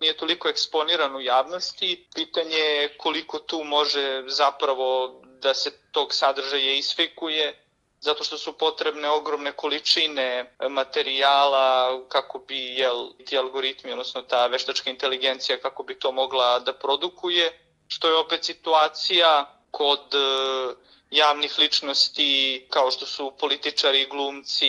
nije 0.00 0.16
toliko 0.16 0.48
eksponiran 0.48 1.16
u 1.16 1.20
javnosti, 1.20 2.08
pitanje 2.14 2.56
je 2.56 2.96
koliko 2.98 3.38
tu 3.38 3.64
može 3.64 4.24
zapravo 4.26 5.20
da 5.42 5.54
se 5.54 5.70
tog 5.92 6.08
sadržaja 6.14 6.72
isfikuje 6.72 7.67
zato 8.00 8.24
što 8.24 8.38
su 8.38 8.52
potrebne 8.52 9.08
ogromne 9.08 9.52
količine 9.52 10.54
materijala 10.70 12.00
kako 12.08 12.38
bi 12.38 12.58
jel, 12.76 13.08
ti 13.26 13.38
algoritmi, 13.38 13.92
odnosno 13.92 14.22
ta 14.22 14.46
veštačka 14.46 14.90
inteligencija 14.90 15.58
kako 15.58 15.82
bi 15.82 15.98
to 15.98 16.12
mogla 16.12 16.58
da 16.58 16.72
produkuje, 16.72 17.52
što 17.88 18.08
je 18.08 18.16
opet 18.16 18.44
situacija 18.44 19.46
kod 19.70 20.00
javnih 21.10 21.52
ličnosti 21.58 22.30
kao 22.70 22.90
što 22.90 23.06
su 23.06 23.32
političari, 23.40 24.06
glumci, 24.10 24.66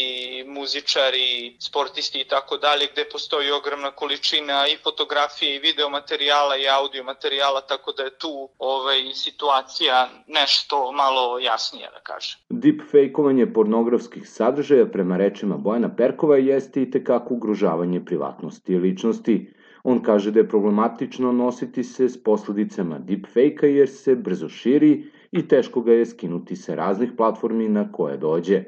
muzičari, 0.48 1.56
sportisti 1.60 2.22
i 2.22 2.28
tako 2.28 2.58
dalje, 2.58 2.88
gde 2.92 3.06
postoji 3.12 3.52
ogromna 3.52 3.92
količina 3.92 4.68
i 4.68 4.78
fotografije 4.84 5.56
i 5.56 5.60
video 5.60 5.90
materijala 5.90 6.58
i 6.58 6.68
audio 6.68 7.04
materijala, 7.04 7.62
tako 7.62 7.92
da 7.92 8.04
je 8.04 8.18
tu 8.18 8.50
ovaj, 8.58 9.00
situacija 9.14 10.10
nešto 10.28 10.92
malo 10.92 11.40
jasnija, 11.40 11.90
da 11.92 12.00
kažem. 12.00 12.40
Deepfakeovanje 12.50 13.54
pornografskih 13.54 14.30
sadržaja 14.30 14.86
prema 14.86 15.18
rečima 15.18 15.58
Bojana 15.58 15.96
Perkova 15.96 16.38
jeste 16.38 16.82
i 16.82 16.92
tekako 16.92 17.34
ugrožavanje 17.34 18.06
privatnosti 18.06 18.74
i 18.74 18.80
ličnosti. 18.80 19.54
On 19.84 20.04
kaže 20.04 20.32
da 20.32 20.40
je 20.40 20.50
problematično 20.50 21.32
nositi 21.32 21.84
se 21.84 22.10
s 22.10 22.24
posledicama 22.24 23.00
deepfake-a 23.00 23.68
jer 23.68 23.90
se 23.90 24.16
brzo 24.16 24.50
širi 24.50 25.19
i 25.32 25.48
teško 25.48 25.82
ga 25.82 25.94
je 25.94 26.06
skinuti 26.06 26.56
sa 26.56 26.76
raznih 26.76 27.12
platformi 27.18 27.70
na 27.70 27.92
koje 27.92 28.18
dođe. 28.18 28.64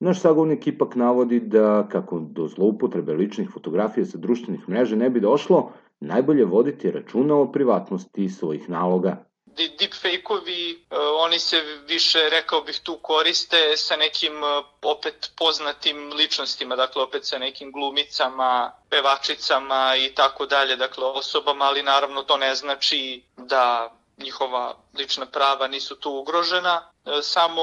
Naš 0.00 0.20
sagovnik 0.20 0.66
ipak 0.66 0.94
navodi 0.94 1.40
da 1.40 1.88
kako 1.88 2.18
do 2.18 2.48
zloupotrebe 2.48 3.12
ličnih 3.12 3.50
fotografija 3.50 4.06
sa 4.06 4.18
društvenih 4.18 4.68
mreža 4.68 4.96
ne 4.96 5.10
bi 5.10 5.20
došlo, 5.20 5.72
najbolje 6.00 6.44
voditi 6.44 6.90
računa 6.90 7.34
o 7.34 7.52
privatnosti 7.52 8.28
svojih 8.28 8.70
naloga 8.70 9.24
deepfake-ovi, 9.56 10.72
e, 10.72 10.96
oni 10.98 11.38
se 11.38 11.60
više, 11.88 12.18
rekao 12.30 12.60
bih, 12.62 12.80
tu 12.82 12.98
koriste 13.02 13.76
sa 13.76 13.96
nekim 13.96 14.44
e, 14.44 14.62
opet 14.82 15.30
poznatim 15.38 16.12
ličnostima, 16.12 16.76
dakle 16.76 17.02
opet 17.02 17.24
sa 17.24 17.38
nekim 17.38 17.72
glumicama, 17.72 18.72
pevačicama 18.90 19.96
i 19.96 20.14
tako 20.14 20.46
dalje, 20.46 20.76
dakle 20.76 21.04
osobama, 21.04 21.64
ali 21.64 21.82
naravno 21.82 22.22
to 22.22 22.36
ne 22.36 22.54
znači 22.54 23.22
da 23.36 23.92
njihova 24.18 24.76
lična 24.94 25.26
prava 25.26 25.68
nisu 25.68 25.96
tu 25.96 26.10
ugrožena, 26.10 26.90
e, 27.04 27.22
samo 27.22 27.62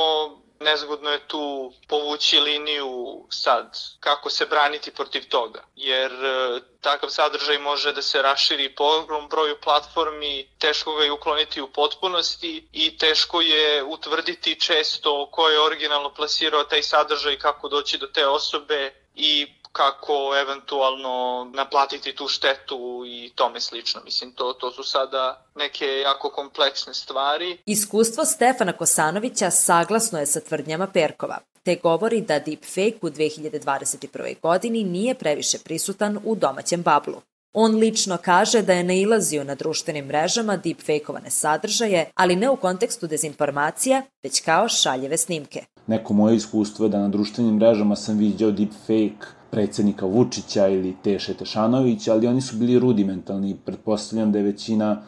nezgodno 0.59 1.09
je 1.09 1.27
tu 1.27 1.73
povući 1.87 2.39
liniju 2.39 3.25
sad 3.29 3.77
kako 3.99 4.29
se 4.29 4.45
braniti 4.45 4.91
protiv 4.91 5.29
toga, 5.29 5.63
jer 5.75 6.11
e, 6.11 6.59
takav 6.81 7.09
sadržaj 7.09 7.57
može 7.57 7.93
da 7.93 8.01
se 8.01 8.21
raširi 8.21 8.75
po 8.75 8.83
ogrom 8.83 9.29
broju 9.29 9.57
platformi, 9.63 10.49
teško 10.59 10.95
ga 10.95 11.03
je 11.03 11.11
ukloniti 11.11 11.61
u 11.61 11.71
potpunosti 11.71 12.67
i 12.71 12.97
teško 12.97 13.41
je 13.41 13.83
utvrditi 13.83 14.59
često 14.59 15.29
ko 15.31 15.49
je 15.49 15.61
originalno 15.61 16.13
plasirao 16.13 16.63
taj 16.63 16.83
sadržaj, 16.83 17.37
kako 17.37 17.69
doći 17.69 17.97
do 17.97 18.07
te 18.07 18.27
osobe 18.27 18.93
i 19.15 19.58
kako 19.79 20.13
eventualno 20.43 21.47
naplatiti 21.53 22.15
tu 22.15 22.27
štetu 22.27 23.03
i 23.07 23.31
tome 23.35 23.59
slično. 23.61 24.01
Mislim, 24.05 24.31
to, 24.31 24.53
to 24.53 24.71
su 24.71 24.83
sada 24.83 25.45
neke 25.55 25.85
jako 25.85 26.29
kompleksne 26.29 26.93
stvari. 26.93 27.57
Iskustvo 27.65 28.25
Stefana 28.25 28.73
Kosanovića 28.73 29.51
saglasno 29.51 30.19
je 30.19 30.25
sa 30.25 30.39
tvrdnjama 30.39 30.87
Perkova, 30.87 31.37
te 31.63 31.75
govori 31.75 32.21
da 32.21 32.39
deepfake 32.39 32.99
u 33.01 33.09
2021. 33.09 34.41
godini 34.41 34.83
nije 34.83 35.15
previše 35.15 35.57
prisutan 35.63 36.19
u 36.25 36.35
domaćem 36.35 36.81
bablu. 36.81 37.21
On 37.53 37.75
lično 37.75 38.17
kaže 38.17 38.61
da 38.61 38.73
je 38.73 38.83
nailazio 38.83 39.43
na 39.43 39.55
društvenim 39.55 40.05
mrežama 40.05 40.57
deepfakeovane 40.57 41.29
sadržaje, 41.29 42.11
ali 42.15 42.35
ne 42.35 42.49
u 42.49 42.55
kontekstu 42.55 43.07
dezinformacija, 43.07 44.01
već 44.23 44.41
kao 44.41 44.69
šaljeve 44.69 45.17
snimke. 45.17 45.63
Neko 45.87 46.13
moje 46.13 46.35
iskustvo 46.35 46.85
je 46.85 46.89
da 46.89 46.99
na 46.99 47.07
društvenim 47.07 47.55
mrežama 47.55 47.95
sam 47.95 48.17
vidio 48.17 48.51
deepfake 48.51 49.38
predsednika 49.51 50.05
Vučića 50.05 50.67
ili 50.67 50.95
Teše 51.03 51.33
Tešanovića, 51.33 52.13
ali 52.13 52.27
oni 52.27 52.41
su 52.41 52.57
bili 52.57 52.79
rudimentalni. 52.79 53.57
Pretpostavljam 53.65 54.31
da 54.31 54.37
je 54.37 54.43
većina 54.43 55.01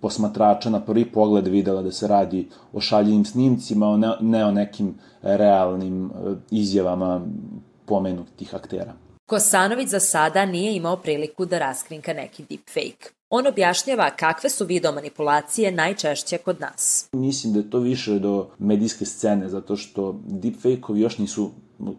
posmatrača 0.00 0.70
na 0.70 0.80
prvi 0.80 1.04
pogled 1.04 1.46
videla 1.46 1.82
da 1.82 1.92
se 1.92 2.08
radi 2.08 2.48
o 2.72 2.80
šaljivim 2.80 3.24
snimcima, 3.24 3.96
ne, 3.96 4.08
ne 4.20 4.44
o 4.44 4.52
nekim 4.52 4.94
realnim 5.22 6.06
e, 6.06 6.10
izjavama 6.50 7.20
pomenutih 7.86 8.54
aktera. 8.54 8.92
Kosanović 9.26 9.88
za 9.88 10.00
sada 10.00 10.46
nije 10.46 10.76
imao 10.76 10.96
priliku 10.96 11.46
da 11.46 11.58
raskrinka 11.58 12.12
neki 12.12 12.44
deepfake. 12.48 13.10
On 13.30 13.46
objašnjava 13.46 14.10
kakve 14.10 14.50
su 14.50 14.64
video 14.64 14.92
manipulacije 14.92 15.72
najčešće 15.72 16.38
kod 16.38 16.60
nas. 16.60 17.08
Mislim 17.12 17.52
da 17.52 17.58
je 17.58 17.70
to 17.70 17.78
više 17.78 18.18
do 18.18 18.48
medijske 18.58 19.04
scene, 19.04 19.48
zato 19.48 19.76
što 19.76 20.20
deepfake-ovi 20.26 20.96
još 20.96 21.18
nisu 21.18 21.50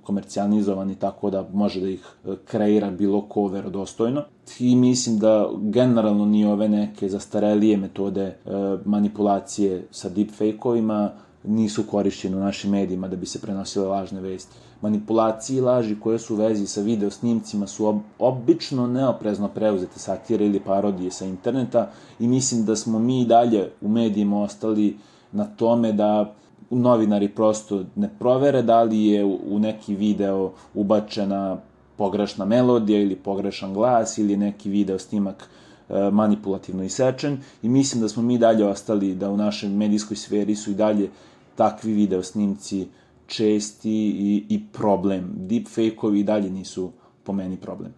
komercijalizovani 0.04 0.96
tako 0.96 1.30
da 1.30 1.50
može 1.54 1.82
da 1.82 1.90
ih 1.90 2.06
e, 2.26 2.36
kreira 2.46 2.92
bilo 2.92 3.22
ko 3.22 3.48
verodostojno. 3.48 4.24
I 4.60 4.76
mislim 4.76 5.20
da 5.20 5.50
generalno 5.62 6.26
ni 6.26 6.46
ove 6.46 6.70
neke 6.70 7.10
zastarelije 7.10 7.78
metode 7.78 8.24
e, 8.24 8.36
manipulacije 8.86 9.88
sa 9.92 10.10
deepfake-ovima 10.10 11.10
nisu 11.44 11.84
korišćene 11.84 12.38
u 12.38 12.40
našim 12.40 12.72
medijima 12.72 13.08
da 13.08 13.16
bi 13.16 13.26
se 13.26 13.42
prenosile 13.42 13.88
lažne 13.88 14.22
vesti. 14.22 14.56
Manipulacije 14.82 15.58
i 15.58 15.62
laži 15.62 16.00
koje 16.00 16.20
su 16.20 16.34
u 16.34 16.38
vezi 16.38 16.68
sa 16.68 16.82
video 16.82 17.10
snimcima 17.10 17.68
su 17.68 17.86
ob, 17.86 17.98
obično 18.20 18.88
neoprezno 18.88 19.48
preuzete 19.48 20.00
satire 20.00 20.46
ili 20.46 20.60
parodije 20.60 21.12
sa 21.12 21.26
interneta 21.26 21.92
i 22.20 22.28
mislim 22.28 22.66
da 22.66 22.76
smo 22.76 23.00
mi 23.00 23.26
dalje 23.26 23.72
u 23.82 23.90
medijima 23.90 24.42
ostali 24.42 24.98
na 25.32 25.46
tome 25.46 25.94
da 25.94 26.34
novinari 26.78 27.30
prosto 27.30 27.86
ne 27.96 28.10
provere 28.20 28.62
da 28.62 28.84
li 28.84 29.06
je 29.06 29.26
u 29.26 29.60
neki 29.60 29.96
video 29.96 30.52
ubačena 30.74 31.58
pogrešna 31.98 32.46
melodija 32.46 33.02
ili 33.02 33.16
pogrešan 33.16 33.74
glas 33.74 34.18
ili 34.18 34.38
neki 34.38 34.70
video 34.70 35.00
snimak 35.00 35.50
e, 35.90 36.10
manipulativno 36.12 36.84
isečen 36.84 37.38
i 37.64 37.70
mislim 37.70 38.02
da 38.02 38.10
smo 38.10 38.24
mi 38.24 38.38
dalje 38.38 38.66
ostali 38.66 39.16
da 39.16 39.30
u 39.30 39.38
našoj 39.38 39.70
medijskoj 39.70 40.18
sferi 40.18 40.56
su 40.56 40.72
i 40.72 40.76
dalje 40.76 41.10
takvi 41.56 41.94
video 41.94 42.24
snimci 42.24 42.88
česti 43.28 44.10
i, 44.10 44.46
i 44.50 44.60
problem. 44.74 45.34
Deepfake-ovi 45.38 46.20
i 46.20 46.24
dalje 46.24 46.50
nisu 46.50 46.92
po 47.24 47.34
meni 47.34 47.58
problem. 47.58 47.94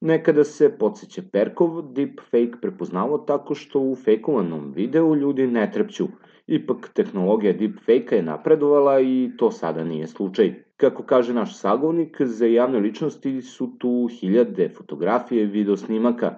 Nekada 0.00 0.44
se, 0.44 0.68
podsjeća 0.78 1.22
Perkov, 1.32 1.82
deepfake 1.82 2.60
prepoznavo 2.62 3.18
tako 3.18 3.54
što 3.54 3.80
u 3.80 3.96
fejkovanom 3.96 4.72
videu 4.72 5.16
ljudi 5.16 5.46
ne 5.46 5.70
trepću. 5.72 6.08
Ipak, 6.46 6.90
tehnologija 6.94 7.52
deepfake-a 7.52 8.16
je 8.16 8.22
napredovala 8.22 9.00
i 9.00 9.30
to 9.36 9.50
sada 9.50 9.84
nije 9.84 10.06
slučaj. 10.06 10.54
Kako 10.76 11.02
kaže 11.02 11.34
naš 11.34 11.58
sagovnik, 11.58 12.22
za 12.22 12.46
javne 12.46 12.78
ličnosti 12.78 13.42
su 13.42 13.78
tu 13.78 14.08
hiljade 14.20 14.68
fotografije 14.68 15.42
i 15.42 15.46
videosnimaka. 15.46 16.34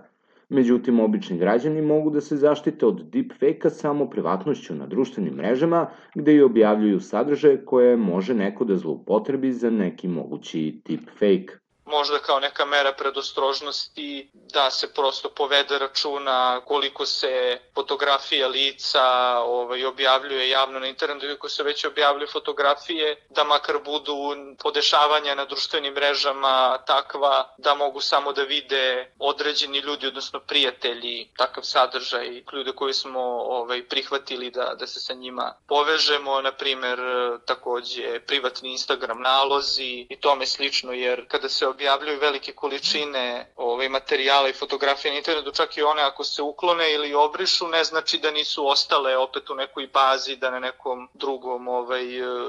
Međutim, 0.49 1.01
obični 1.01 1.39
građani 1.39 1.83
mogu 1.83 2.11
da 2.11 2.21
se 2.21 2.37
zaštite 2.37 2.87
od 2.87 3.03
deepfake-a 3.11 3.71
samo 3.71 4.11
privatnošću 4.11 4.75
na 4.75 4.87
društvenim 4.87 5.35
mrežama, 5.35 5.87
gde 6.15 6.35
i 6.35 6.43
objavljuju 6.43 7.01
sadržaje 7.01 7.65
koje 7.65 7.97
može 7.97 8.35
neko 8.35 8.65
da 8.65 8.77
zloupotrebi 8.77 9.53
za 9.53 9.71
neki 9.71 10.09
mogući 10.09 10.81
deepfake 10.89 11.66
možda 11.87 12.19
kao 12.19 12.41
neka 12.41 12.65
mera 12.65 12.93
predostrožnosti 12.93 14.29
da 14.33 14.71
se 14.71 14.95
prosto 14.95 15.29
povede 15.31 15.79
računa 15.79 16.61
koliko 16.65 17.07
se 17.07 17.61
fotografija 17.75 18.49
lica 18.49 19.39
ovaj, 19.39 19.85
objavljuje 19.85 20.49
javno 20.49 20.81
na 20.81 20.87
internetu, 20.87 21.27
ako 21.33 21.49
se 21.49 21.63
već 21.63 21.85
objavljaju 21.85 22.29
fotografije, 22.33 23.27
da 23.29 23.45
makar 23.45 23.79
budu 23.85 24.17
podešavanja 24.63 25.35
na 25.35 25.45
društvenim 25.45 25.95
mrežama 25.95 26.79
takva 26.87 27.55
da 27.59 27.75
mogu 27.75 28.01
samo 28.01 28.33
da 28.33 28.43
vide 28.43 29.13
određeni 29.19 29.79
ljudi, 29.79 30.07
odnosno 30.07 30.41
prijatelji, 30.41 31.31
takav 31.37 31.65
sadržaj, 31.65 32.43
ljude 32.53 32.73
koji 32.73 32.95
smo 32.95 33.21
ovaj, 33.21 33.89
prihvatili 33.89 34.51
da, 34.51 34.75
da 34.79 34.87
se 34.87 35.01
sa 35.01 35.15
njima 35.15 35.55
povežemo, 35.69 36.41
na 36.41 36.53
primer 36.53 36.99
takođe 37.47 38.21
privatni 38.21 38.73
Instagram 38.73 39.21
nalozi 39.21 40.07
i 40.11 40.21
tome 40.21 40.47
slično, 40.47 40.93
jer 40.93 41.29
kada 41.29 41.49
se 41.49 41.67
objavljuju 41.77 42.19
velike 42.21 42.53
količine 42.53 43.25
ovaj, 43.57 43.89
materijala 43.89 44.49
i 44.49 44.59
fotografije 44.63 45.13
na 45.13 45.19
internetu, 45.19 45.51
čak 45.61 45.77
i 45.77 45.83
one 45.83 46.03
ako 46.03 46.25
se 46.25 46.43
uklone 46.43 46.87
ili 46.95 47.15
obrišu, 47.15 47.65
ne 47.69 47.85
znači 47.85 48.19
da 48.23 48.31
nisu 48.31 48.61
ostale 48.67 49.17
opet 49.17 49.51
u 49.51 49.55
nekoj 49.55 49.87
bazi, 49.99 50.37
da 50.37 50.51
na 50.51 50.61
nekom 50.69 51.09
drugom 51.15 51.69
ovaj, 51.69 52.05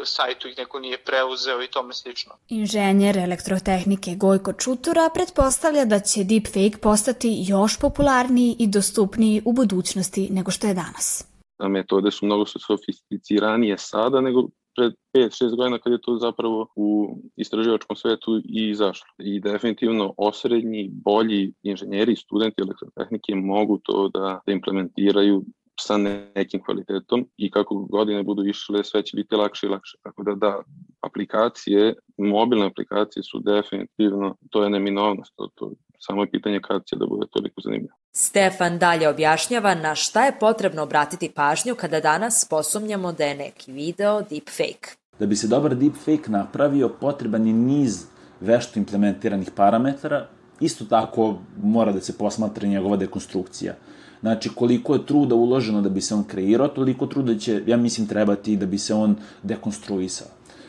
sajtu 0.05 0.47
ih 0.47 0.57
neko 0.57 0.79
nije 0.79 0.97
preuzeo 0.97 1.63
i 1.63 1.67
tome 1.67 1.93
slično. 1.93 2.31
Inženjer 2.49 3.17
elektrotehnike 3.17 4.11
Gojko 4.15 4.53
Čutura 4.53 5.09
pretpostavlja 5.13 5.85
da 5.85 5.99
će 5.99 6.23
deepfake 6.23 6.77
postati 6.81 7.29
još 7.47 7.79
popularniji 7.79 8.55
i 8.59 8.67
dostupniji 8.67 9.41
u 9.45 9.53
budućnosti 9.53 10.27
nego 10.31 10.51
što 10.51 10.67
je 10.67 10.73
danas. 10.73 11.25
Metode 11.69 12.11
su 12.11 12.25
mnogo 12.25 12.45
sofisticiranije 12.45 13.77
sada 13.77 14.21
nego 14.21 14.39
pred 14.77 14.93
5-6 15.13 15.55
godina 15.55 15.79
kad 15.79 15.93
je 15.93 16.01
to 16.01 16.17
zapravo 16.21 16.67
u 16.75 17.17
istraživačkom 17.35 17.95
svetu 17.95 18.37
i 18.37 18.69
izašlo. 18.69 19.07
I 19.19 19.39
definitivno 19.39 20.13
osrednji, 20.17 20.89
bolji 20.91 21.53
inženjeri 21.63 22.11
i 22.11 22.15
studenti 22.15 22.61
elektrotehnike 22.61 23.35
mogu 23.35 23.79
to 23.83 24.09
da, 24.13 24.39
da 24.45 24.51
implementiraju 24.51 25.43
sa 25.79 25.97
nekim 26.35 26.63
kvalitetom 26.63 27.27
i 27.37 27.51
kako 27.51 27.75
godine 27.75 28.23
budu 28.23 28.45
išle 28.45 28.83
sve 28.83 29.03
će 29.03 29.15
biti 29.15 29.35
lakše 29.35 29.67
i 29.67 29.69
lakše. 29.69 29.97
Tako 30.03 30.23
da 30.23 30.35
da, 30.35 30.61
aplikacije, 31.01 31.95
mobilne 32.17 32.65
aplikacije 32.65 33.23
su 33.23 33.39
definitivno, 33.39 34.35
to 34.49 34.63
je 34.63 34.69
neminovnost, 34.69 35.33
to, 35.35 35.49
to 35.55 35.71
samo 35.99 36.23
je 36.23 36.31
pitanje 36.31 36.59
kad 36.59 36.85
će 36.85 36.95
da 36.95 37.05
bude 37.05 37.27
toliko 37.31 37.61
zanimljivo. 37.61 37.95
Stefan 38.19 38.79
dalje 38.79 39.09
objašnjava 39.09 39.75
na 39.75 39.95
šta 39.95 40.25
je 40.25 40.39
potrebno 40.39 40.83
obratiti 40.83 41.29
pažnju 41.29 41.75
kada 41.75 41.99
danas 41.99 42.45
posumnjamo 42.49 43.11
da 43.11 43.23
je 43.23 43.35
neki 43.35 43.71
video 43.71 44.21
deepfake. 44.21 44.95
Da 45.19 45.25
bi 45.25 45.35
se 45.35 45.47
dobar 45.47 45.75
deepfake 45.75 46.31
napravio, 46.31 46.89
potreban 46.89 47.47
je 47.47 47.53
niz 47.53 48.05
vešto 48.41 48.79
implementiranih 48.79 49.51
parametara, 49.55 50.27
isto 50.59 50.85
tako 50.85 51.35
mora 51.63 51.91
da 51.91 52.01
se 52.01 52.17
posmatra 52.17 52.67
njegova 52.67 52.97
dekonstrukcija. 52.97 53.75
Znači, 54.21 54.49
koliko 54.49 54.93
je 54.93 55.05
truda 55.05 55.35
uloženo 55.35 55.81
da 55.81 55.89
bi 55.89 56.01
se 56.01 56.15
on 56.15 56.23
kreirao, 56.23 56.67
toliko 56.67 57.05
truda 57.05 57.37
će, 57.37 57.63
ja 57.65 57.77
mislim, 57.77 58.07
trebati 58.07 58.57
da 58.57 58.65
bi 58.65 58.77
se 58.77 58.93
on 58.93 59.15
dekonstruisao 59.43 60.27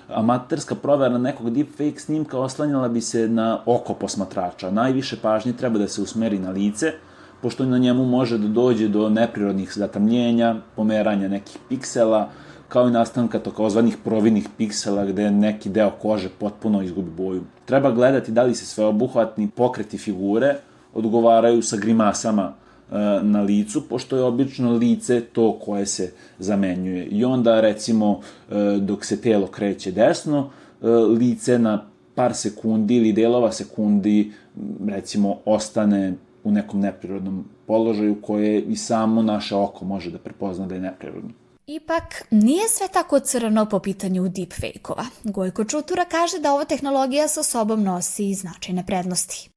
amaterska 0.09 0.75
provera 0.75 1.19
nekog 1.19 1.51
deepfake 1.51 2.01
snimka 2.01 2.39
oslanjala 2.39 2.89
bi 2.89 3.01
se 3.01 3.29
na 3.29 3.63
oko 3.67 3.95
posmatrača. 3.95 4.71
Najviše 4.71 5.17
pažnje 5.23 5.53
treba 5.53 5.79
da 5.79 5.89
se 5.89 6.03
usmeri 6.03 6.39
na 6.39 6.51
lice, 6.51 6.93
pošto 7.43 7.67
na 7.67 7.79
njemu 7.79 8.05
može 8.05 8.39
da 8.39 8.49
dođe 8.49 8.89
do 8.89 9.09
neprirodnih 9.09 9.73
zatamljenja, 9.75 10.57
pomeranja 10.77 11.29
nekih 11.29 11.59
piksela, 11.69 12.29
kao 12.69 12.89
i 12.89 12.93
nastanka 12.93 13.39
takozvanih 13.39 13.97
providnih 14.05 14.49
piksela 14.57 15.05
gde 15.05 15.31
neki 15.31 15.69
deo 15.69 15.91
kože 15.91 16.29
potpuno 16.29 16.83
izgubi 16.83 17.11
boju. 17.11 17.43
Treba 17.65 17.91
gledati 17.91 18.33
da 18.33 18.43
li 18.43 18.55
se 18.55 18.67
sveobuhvatni 18.67 19.49
pokreti 19.49 19.99
figure 19.99 20.55
odgovaraju 20.95 21.63
sa 21.63 21.77
grimasama 21.77 22.55
E, 22.93 23.23
na 23.23 23.43
licu, 23.43 23.89
pošto 23.89 24.17
je 24.17 24.23
obično 24.23 24.73
lice 24.73 25.21
to 25.21 25.59
koje 25.61 25.87
se 25.87 26.13
zamenjuje. 26.39 27.05
I 27.05 27.25
onda, 27.25 27.61
recimo, 27.61 28.21
e, 28.51 28.79
dok 28.81 29.05
se 29.05 29.21
telo 29.21 29.47
kreće 29.47 29.93
desno, 29.93 30.51
e, 30.83 30.87
lice 30.89 31.59
na 31.59 31.85
par 32.15 32.35
sekundi 32.35 32.97
ili 32.97 33.13
delova 33.13 33.53
sekundi, 33.53 34.33
recimo, 34.87 35.37
ostane 35.45 36.15
u 36.49 36.51
nekom 36.51 36.81
neprirodnom 36.81 37.45
položaju 37.67 38.23
koje 38.23 38.61
i 38.61 38.77
samo 38.77 39.23
naše 39.23 39.55
oko 39.55 39.85
može 39.85 40.11
da 40.11 40.19
prepozna 40.19 40.67
da 40.67 40.75
je 40.75 40.81
neprirodno. 40.81 41.31
Ipak, 41.67 42.05
nije 42.31 42.69
sve 42.69 42.89
tako 42.93 43.21
crno 43.21 43.67
po 43.71 43.79
pitanju 43.79 44.29
deepfake-ova. 44.29 45.05
Gojko 45.25 45.65
Čutura 45.65 46.05
kaže 46.05 46.39
da 46.39 46.53
ova 46.53 46.65
tehnologija 46.65 47.29
sa 47.29 47.43
sobom 47.43 47.83
nosi 47.83 48.35
značajne 48.35 48.85
prednosti. 48.87 49.51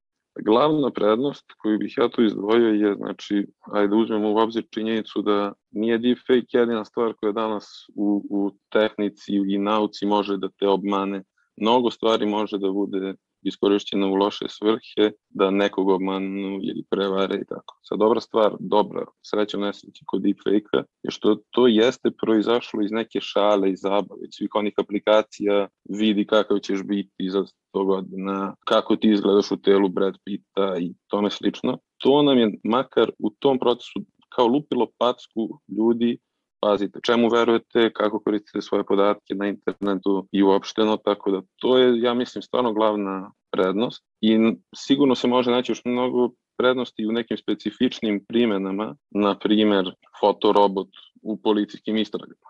Glavna 0.44 0.90
prednost 0.90 1.44
koju 1.62 1.78
bih 1.78 1.94
ja 1.96 2.08
tu 2.08 2.24
izdvojio 2.24 2.68
je, 2.68 2.94
znači, 2.96 3.46
ajde 3.60 3.96
uzmemo 3.96 4.32
u 4.32 4.36
obzir 4.36 4.64
činjenicu 4.70 5.22
da 5.22 5.52
nije 5.70 5.98
deepfake 5.98 6.58
jedina 6.58 6.84
stvar 6.84 7.12
koja 7.20 7.32
danas 7.32 7.64
u, 7.94 8.22
u 8.30 8.50
tehnici 8.72 9.32
i 9.48 9.58
nauci 9.58 10.06
može 10.06 10.36
da 10.36 10.48
te 10.48 10.68
obmane. 10.68 11.22
Mnogo 11.56 11.90
stvari 11.90 12.26
može 12.26 12.58
da 12.58 12.70
bude 12.70 13.14
iskorišćena 13.42 14.06
u 14.06 14.14
loše 14.14 14.44
svrhe, 14.48 15.10
da 15.30 15.50
nekog 15.50 15.88
obmanu 15.88 16.58
ili 16.62 16.84
prevare 16.90 17.36
i 17.36 17.46
tako. 17.48 17.78
Sad, 17.82 17.98
dobra 17.98 18.20
stvar, 18.20 18.52
dobra, 18.60 19.04
sreća 19.22 19.58
nesreća 19.58 20.04
kod 20.06 20.22
deepfake-a 20.22 20.82
je 21.02 21.10
što 21.10 21.36
to 21.50 21.66
jeste 21.66 22.10
proizašlo 22.22 22.82
iz 22.82 22.90
neke 22.90 23.20
šale 23.20 23.70
i 23.70 23.76
zabave, 23.76 24.26
svih 24.30 24.50
onih 24.54 24.74
aplikacija, 24.78 25.68
vidi 25.88 26.26
kakav 26.26 26.58
ćeš 26.58 26.82
biti 26.82 27.30
za 27.30 27.44
100 27.74 27.84
godina, 27.86 28.54
kako 28.64 28.96
ti 28.96 29.10
izgledaš 29.10 29.50
u 29.50 29.56
telu 29.56 29.88
Brad 29.88 30.14
Pitta 30.24 30.76
i 30.80 30.94
tome 31.06 31.30
slično. 31.30 31.78
To 31.98 32.22
nam 32.22 32.38
je 32.38 32.58
makar 32.64 33.10
u 33.18 33.30
tom 33.30 33.58
procesu 33.58 34.00
kao 34.34 34.46
lupilo 34.46 34.86
packu 34.98 35.60
ljudi 35.78 36.18
pazite 36.62 37.00
čemu 37.06 37.28
verujete, 37.28 37.92
kako 37.92 38.20
koristite 38.20 38.62
svoje 38.62 38.84
podatke 38.84 39.34
na 39.34 39.48
internetu 39.48 40.28
i 40.32 40.42
uopšteno, 40.42 40.96
tako 40.96 41.30
da 41.30 41.42
to 41.56 41.78
je, 41.78 42.00
ja 42.00 42.14
mislim, 42.14 42.42
stvarno 42.42 42.72
glavna 42.72 43.32
prednost 43.52 44.04
i 44.20 44.38
sigurno 44.74 45.14
se 45.14 45.28
može 45.28 45.50
naći 45.50 45.72
još 45.72 45.84
mnogo 45.84 46.30
prednosti 46.58 47.06
u 47.06 47.12
nekim 47.12 47.36
specifičnim 47.36 48.24
primenama, 48.28 48.96
na 49.10 49.38
primer 49.38 49.94
fotorobot 50.20 50.88
u 51.22 51.42
policijskim 51.42 51.96
istragama. 51.96 52.48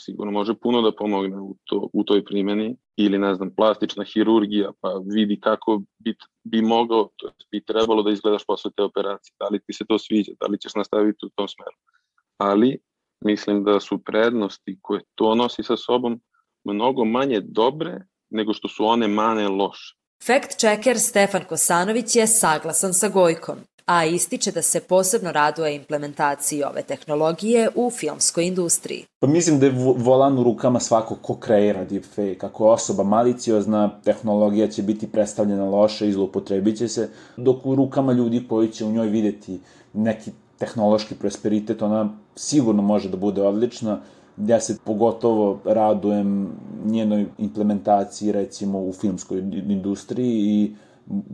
Sigurno 0.00 0.32
može 0.32 0.54
puno 0.54 0.82
da 0.82 0.92
pomogne 0.92 1.40
u, 1.40 1.56
to, 1.64 1.88
u 1.92 2.04
toj 2.04 2.24
primeni 2.24 2.76
ili 2.96 3.18
ne 3.18 3.34
znam, 3.34 3.54
plastična 3.56 4.04
hirurgija, 4.04 4.70
pa 4.80 5.00
vidi 5.14 5.40
kako 5.40 5.82
bi, 5.98 6.14
bi 6.44 6.62
mogao, 6.62 7.08
to 7.16 7.30
bi 7.50 7.64
trebalo 7.64 8.02
da 8.02 8.10
izgledaš 8.10 8.46
posle 8.46 8.70
te 8.76 8.82
operacije, 8.82 9.34
da 9.40 9.48
li 9.48 9.60
ti 9.66 9.72
se 9.72 9.84
to 9.88 9.98
sviđa, 9.98 10.32
da 10.40 10.46
li 10.46 10.58
ćeš 10.58 10.74
nastaviti 10.74 11.26
u 11.26 11.28
tom 11.28 11.48
smeru. 11.48 11.76
Ali 12.38 12.78
mislim 13.24 13.64
da 13.64 13.80
su 13.80 13.98
prednosti 13.98 14.78
koje 14.82 15.02
to 15.14 15.34
nosi 15.34 15.62
sa 15.62 15.76
sobom 15.76 16.20
mnogo 16.64 17.04
manje 17.04 17.40
dobre 17.40 18.00
nego 18.30 18.52
što 18.52 18.68
su 18.68 18.84
one 18.86 19.08
mane 19.08 19.48
loše. 19.48 19.96
Fact 20.26 20.58
checker 20.58 20.98
Stefan 20.98 21.44
Kosanović 21.48 22.16
je 22.16 22.26
saglasan 22.26 22.94
sa 22.94 23.08
Gojkom, 23.08 23.56
a 23.86 24.04
ističe 24.04 24.52
da 24.52 24.62
se 24.62 24.80
posebno 24.80 25.32
raduje 25.32 25.76
implementaciji 25.76 26.62
ove 26.62 26.82
tehnologije 26.82 27.68
u 27.74 27.90
filmskoj 27.90 28.46
industriji. 28.46 29.04
Pa 29.20 29.26
mislim 29.26 29.60
da 29.60 29.66
je 29.66 29.74
volan 29.96 30.38
u 30.38 30.42
rukama 30.42 30.80
svako 30.80 31.14
ko 31.14 31.36
kreira 31.36 31.84
deepfake. 31.84 32.46
Ako 32.46 32.66
je 32.66 32.70
osoba 32.70 33.02
maliciozna, 33.02 34.00
tehnologija 34.04 34.68
će 34.68 34.82
biti 34.82 35.12
predstavljena 35.12 35.64
loše 35.64 36.08
i 36.08 36.12
zlopotrebit 36.12 36.78
će 36.78 36.88
se, 36.88 37.10
dok 37.36 37.66
u 37.66 37.74
rukama 37.74 38.12
ljudi 38.12 38.46
koji 38.48 38.68
će 38.68 38.84
u 38.84 38.92
njoj 38.92 39.06
videti 39.06 39.60
neki 39.92 40.30
tehnološki 40.58 41.14
prosperitet, 41.14 41.82
ona 41.82 42.08
sigurno 42.36 42.82
može 42.82 43.08
da 43.08 43.16
bude 43.16 43.42
odlična. 43.42 44.00
Ja 44.36 44.60
se 44.60 44.76
pogotovo 44.84 45.58
radujem 45.64 46.52
njenoj 46.84 47.26
implementaciji 47.38 48.32
recimo 48.32 48.80
u 48.80 48.92
filmskoj 48.92 49.38
industriji 49.68 50.32
i 50.32 50.74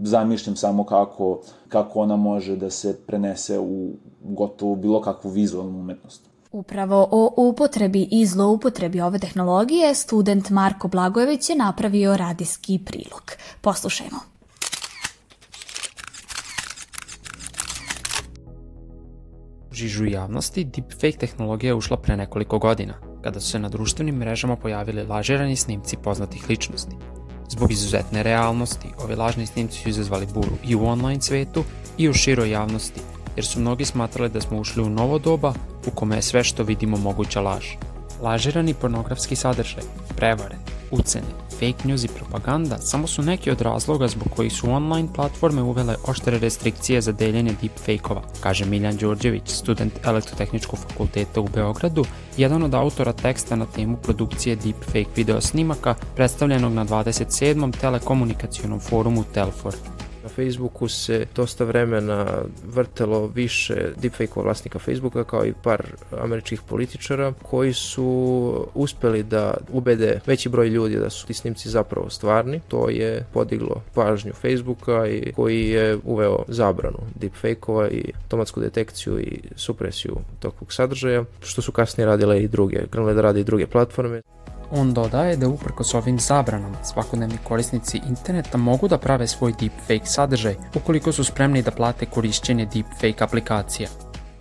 zamišljam 0.02 0.56
samo 0.56 0.84
kako, 0.84 1.40
kako 1.68 2.00
ona 2.00 2.16
može 2.16 2.56
da 2.56 2.70
se 2.70 2.98
prenese 3.06 3.58
u 3.58 3.90
gotovo 4.22 4.76
bilo 4.76 5.00
kakvu 5.00 5.30
vizualnu 5.30 5.78
umetnost. 5.78 6.32
Upravo 6.52 7.08
o 7.10 7.34
upotrebi 7.36 8.08
i 8.10 8.26
zloupotrebi 8.26 9.00
ove 9.00 9.18
tehnologije 9.18 9.94
student 9.94 10.50
Marko 10.50 10.88
Blagojević 10.88 11.50
je 11.50 11.56
napravio 11.56 12.16
radijski 12.16 12.78
prilog. 12.84 13.32
Poslušajmo. 13.60 14.31
Žižu 19.72 20.04
javnosti 20.04 20.64
deepfake 20.64 21.18
tehnologija 21.18 21.70
je 21.70 21.74
ušla 21.74 21.96
pre 21.96 22.16
nekoliko 22.16 22.58
godina, 22.58 22.94
kada 23.22 23.40
su 23.40 23.50
se 23.50 23.58
na 23.58 23.68
društvenim 23.68 24.14
mrežama 24.14 24.56
pojavili 24.56 25.06
lažirani 25.06 25.56
snimci 25.56 25.96
poznatih 25.96 26.48
ličnosti. 26.48 26.96
Zbog 27.48 27.72
izuzetne 27.72 28.22
realnosti, 28.22 28.88
ove 29.04 29.16
lažni 29.16 29.46
snimci 29.46 29.78
su 29.78 29.88
izazvali 29.88 30.26
buru 30.34 30.56
i 30.64 30.74
u 30.74 30.86
online 30.86 31.20
svetu 31.20 31.64
i 31.98 32.08
u 32.08 32.12
široj 32.12 32.50
javnosti, 32.50 33.00
jer 33.36 33.46
su 33.46 33.60
mnogi 33.60 33.84
smatrali 33.84 34.30
da 34.30 34.40
smo 34.40 34.58
ušli 34.58 34.82
u 34.82 34.90
novo 34.90 35.18
doba 35.18 35.54
u 35.86 35.90
kome 35.90 36.16
je 36.16 36.22
sve 36.22 36.44
što 36.44 36.62
vidimo 36.62 36.96
moguća 36.96 37.40
laž. 37.40 37.66
Lažirani 38.22 38.74
pornografski 38.74 39.36
sadržaj, 39.36 39.82
prevare, 40.16 40.56
ucene, 40.90 41.26
fake 41.50 41.88
news 41.88 42.04
i 42.04 42.08
propaganda 42.08 42.78
samo 42.78 43.06
su 43.06 43.22
neki 43.22 43.50
od 43.50 43.60
razloga 43.60 44.08
zbog 44.08 44.28
kojih 44.36 44.52
su 44.52 44.70
online 44.70 45.08
platforme 45.14 45.62
uvele 45.62 45.96
oštre 46.06 46.38
restrikcije 46.38 47.00
za 47.00 47.12
deljenje 47.12 47.54
deepfake-ova, 47.62 48.22
kaže 48.40 48.64
Miljan 48.64 48.96
Đorđević, 48.96 49.50
student 49.50 49.92
elektrotehničkog 50.04 50.78
fakulteta 50.78 51.40
u 51.40 51.48
Beogradu, 51.48 52.04
jedan 52.36 52.62
od 52.62 52.74
autora 52.74 53.12
teksta 53.12 53.56
na 53.56 53.66
temu 53.66 53.96
produkcije 53.96 54.56
deepfake 54.56 55.10
video 55.16 55.40
snimaka 55.40 55.94
predstavljenog 56.16 56.72
na 56.72 56.84
27. 56.84 57.80
telekomunikacionom 57.80 58.80
forumu 58.80 59.24
Telfor. 59.34 59.74
Facebooku 60.36 60.88
se 60.88 61.26
dosta 61.34 61.64
vremena 61.64 62.26
vrtelo 62.66 63.26
više 63.26 63.74
deepfake 63.96 64.40
vlasnika 64.40 64.78
Facebooka 64.78 65.24
kao 65.24 65.46
i 65.46 65.52
par 65.62 65.86
američkih 66.20 66.60
političara 66.68 67.32
koji 67.42 67.72
su 67.72 68.66
uspeli 68.74 69.22
da 69.22 69.54
ubede 69.72 70.20
veći 70.26 70.48
broj 70.48 70.68
ljudi 70.68 70.96
da 70.96 71.10
su 71.10 71.26
ti 71.26 71.34
snimci 71.34 71.68
zapravo 71.68 72.10
stvarni. 72.10 72.60
To 72.68 72.88
je 72.88 73.26
podiglo 73.32 73.82
pažnju 73.94 74.32
Facebooka 74.32 75.06
i 75.06 75.32
koji 75.36 75.68
je 75.68 75.98
uveo 76.04 76.44
zabranu 76.48 76.98
deepfake-ova 77.14 77.88
i 77.90 78.12
automatsku 78.22 78.60
detekciju 78.60 79.20
i 79.20 79.40
supresiju 79.56 80.16
tokog 80.40 80.72
sadržaja, 80.72 81.24
što 81.40 81.62
su 81.62 81.72
kasnije 81.72 82.06
radile 82.06 82.42
i 82.42 82.48
druge, 82.48 82.86
krenule 82.90 83.14
da 83.14 83.22
rade 83.22 83.40
i 83.40 83.44
druge 83.44 83.66
platforme. 83.66 84.22
On 84.74 84.94
dodaje 84.94 85.36
da 85.36 85.48
uprkos 85.48 85.94
ovim 85.94 86.18
zabranama 86.20 86.84
svakodnevni 86.84 87.38
korisnici 87.44 88.00
interneta 88.08 88.58
mogu 88.58 88.88
da 88.88 88.98
prave 88.98 89.26
svoj 89.26 89.52
deepfake 89.60 90.06
sadržaj 90.06 90.56
ukoliko 90.74 91.12
su 91.12 91.24
spremni 91.24 91.62
da 91.62 91.70
plate 91.70 92.06
korišćenje 92.06 92.66
deepfake 92.66 93.24
aplikacija. 93.24 93.88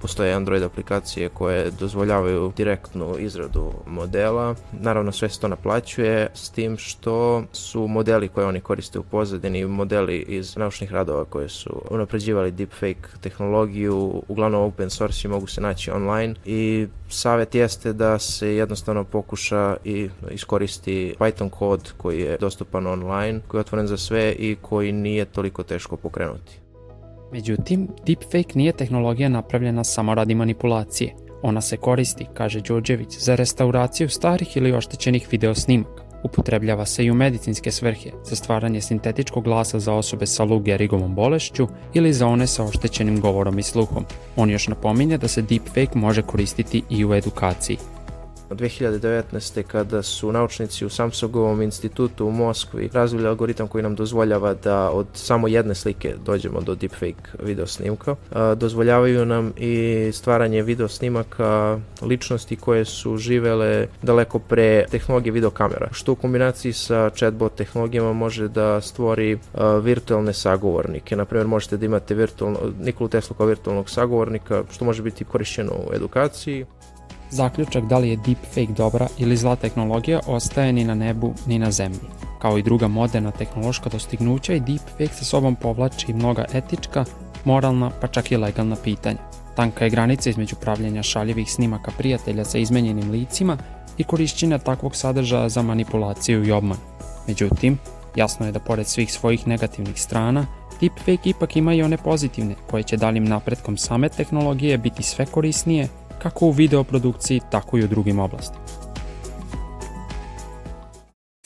Postoje 0.01 0.33
Android 0.33 0.63
aplikacije 0.63 1.29
koje 1.29 1.71
dozvoljavaju 1.71 2.53
direktnu 2.57 3.15
izradu 3.19 3.71
modela. 3.87 4.55
Naravno 4.71 5.11
sve 5.11 5.29
se 5.29 5.39
to 5.39 5.47
naplaćuje 5.47 6.29
s 6.33 6.49
tim 6.49 6.77
što 6.77 7.43
su 7.51 7.87
modeli 7.87 8.27
koje 8.27 8.45
oni 8.45 8.59
koriste 8.59 8.99
u 8.99 9.03
pozadini 9.03 9.65
modeli 9.65 10.17
iz 10.17 10.57
naučnih 10.57 10.91
radova 10.91 11.25
koje 11.25 11.49
su 11.49 11.81
unapređivali 11.89 12.51
deepfake 12.51 13.07
tehnologiju, 13.21 14.23
uglavnom 14.27 14.61
open 14.61 14.89
source 14.89 15.27
i 15.27 15.31
mogu 15.31 15.47
se 15.47 15.61
naći 15.61 15.91
online 15.91 16.35
i 16.45 16.87
savet 17.09 17.55
jeste 17.55 17.93
da 17.93 18.19
se 18.19 18.55
jednostavno 18.55 19.03
pokuša 19.03 19.77
i 19.83 20.09
iskoristi 20.31 21.15
Python 21.19 21.49
kod 21.49 21.93
koji 21.97 22.21
je 22.21 22.37
dostupan 22.37 22.87
online, 22.87 23.39
koji 23.47 23.59
je 23.59 23.61
otvoren 23.61 23.87
za 23.87 23.97
sve 23.97 24.31
i 24.31 24.57
koji 24.61 24.91
nije 24.91 25.25
toliko 25.25 25.63
teško 25.63 25.97
pokrenuti. 25.97 26.70
Međutim, 27.31 27.87
deepfake 28.05 28.51
nije 28.55 28.73
tehnologija 28.73 29.29
napravljena 29.29 29.83
samo 29.83 30.15
radi 30.15 30.35
manipulacije. 30.35 31.15
Ona 31.43 31.61
se 31.61 31.77
koristi, 31.77 32.25
kaže 32.33 32.61
Đorđević, 32.61 33.17
za 33.19 33.35
restauraciju 33.35 34.09
starih 34.09 34.57
ili 34.57 34.73
oštećenih 34.73 35.27
video 35.31 35.55
snimaka. 35.55 36.03
Upotrebljava 36.23 36.85
se 36.85 37.05
i 37.05 37.11
u 37.11 37.13
medicinske 37.13 37.71
svrhe, 37.71 38.09
za 38.23 38.35
stvaranje 38.35 38.81
sintetičkog 38.81 39.43
glasa 39.43 39.79
za 39.79 39.93
osobe 39.93 40.25
sa 40.25 40.43
Lou 40.43 40.59
Gehrigovom 40.59 41.15
bolešću 41.15 41.67
ili 41.93 42.13
za 42.13 42.27
one 42.27 42.47
sa 42.47 42.63
oštećenim 42.63 43.21
govorom 43.21 43.59
i 43.59 43.63
sluhom. 43.63 44.05
On 44.35 44.49
još 44.49 44.67
napominje 44.67 45.17
da 45.17 45.27
se 45.27 45.41
deepfake 45.41 45.99
može 45.99 46.21
koristiti 46.21 46.83
i 46.89 47.05
u 47.05 47.13
edukaciji. 47.13 47.77
2019. 48.55 49.63
kada 49.63 50.01
su 50.01 50.31
naučnici 50.31 50.85
u 50.85 50.89
Samsungovom 50.89 51.61
institutu 51.61 52.25
u 52.25 52.31
Moskvi 52.31 52.89
razvili 52.93 53.27
algoritam 53.27 53.67
koji 53.67 53.81
nam 53.81 53.95
dozvoljava 53.95 54.53
da 54.53 54.89
od 54.89 55.07
samo 55.13 55.47
jedne 55.47 55.75
slike 55.75 56.15
dođemo 56.25 56.61
do 56.61 56.75
deepfake 56.75 57.43
video 57.43 57.67
snimka. 57.67 58.15
Dozvoljavaju 58.55 59.25
nam 59.25 59.53
i 59.57 60.09
stvaranje 60.13 60.61
video 60.61 60.87
snimaka 60.87 61.79
ličnosti 62.01 62.55
koje 62.55 62.85
su 62.85 63.17
živele 63.17 63.87
daleko 64.01 64.39
pre 64.39 64.85
tehnologije 64.91 65.33
videokamera, 65.33 65.89
što 65.91 66.11
u 66.11 66.15
kombinaciji 66.15 66.73
sa 66.73 67.09
chatbot 67.09 67.55
tehnologijama 67.55 68.13
može 68.13 68.47
da 68.47 68.81
stvori 68.81 69.37
virtualne 69.81 70.33
sagovornike. 70.33 71.15
Naprimjer, 71.15 71.47
možete 71.47 71.77
da 71.77 71.85
imate 71.85 72.15
virtualno, 72.15 72.59
Nikolu 72.79 73.07
Tesla 73.07 73.35
kao 73.37 73.45
virtualnog 73.45 73.89
sagovornika, 73.89 74.63
što 74.71 74.85
može 74.85 75.03
biti 75.03 75.23
korišćeno 75.23 75.71
u 75.71 75.93
edukaciji. 75.95 76.65
Zaključak 77.31 77.85
da 77.85 77.97
li 77.97 78.09
je 78.09 78.15
deepfake 78.15 78.73
dobra 78.77 79.07
ili 79.17 79.37
zla 79.37 79.55
tehnologija 79.55 80.19
ostaje 80.27 80.73
ni 80.73 80.83
na 80.83 80.95
nebu 80.95 81.33
ni 81.47 81.59
na 81.59 81.71
zemlji. 81.71 81.99
Kao 82.39 82.57
i 82.57 82.63
druga 82.63 82.87
moderna 82.87 83.31
tehnološka 83.31 83.89
dostignuća 83.89 84.53
i 84.53 84.59
deepfake 84.59 85.13
sa 85.13 85.25
sobom 85.25 85.55
povlači 85.55 86.13
mnoga 86.13 86.45
etička, 86.53 87.05
moralna 87.45 87.91
pa 88.01 88.07
čak 88.07 88.31
i 88.31 88.37
legalna 88.37 88.75
pitanja. 88.83 89.19
Tanka 89.55 89.83
je 89.83 89.89
granica 89.89 90.29
između 90.29 90.55
pravljenja 90.55 91.03
šaljivih 91.03 91.51
snimaka 91.51 91.91
prijatelja 91.97 92.45
sa 92.45 92.57
izmenjenim 92.57 93.11
licima 93.11 93.57
i 93.97 94.03
korišćenja 94.03 94.57
takvog 94.57 94.95
sadržaja 94.95 95.49
za 95.49 95.61
manipulaciju 95.61 96.43
i 96.43 96.51
obman. 96.51 96.77
Međutim, 97.27 97.77
jasno 98.15 98.45
je 98.45 98.51
da 98.51 98.59
pored 98.59 98.87
svih 98.87 99.13
svojih 99.13 99.47
negativnih 99.47 100.01
strana, 100.01 100.45
deepfake 100.81 101.29
ipak 101.29 101.55
ima 101.55 101.73
i 101.73 101.83
one 101.83 101.97
pozitivne, 101.97 102.55
koje 102.71 102.83
će 102.83 102.97
dalim 102.97 103.25
napretkom 103.25 103.77
same 103.77 104.09
tehnologije 104.09 104.77
biti 104.77 105.03
sve 105.03 105.25
korisnije 105.25 105.87
kako 106.21 106.45
u 106.45 106.51
videoprodukciji, 106.51 107.41
tako 107.51 107.77
i 107.77 107.83
u 107.83 107.87
drugim 107.87 108.19
oblastima. 108.19 108.63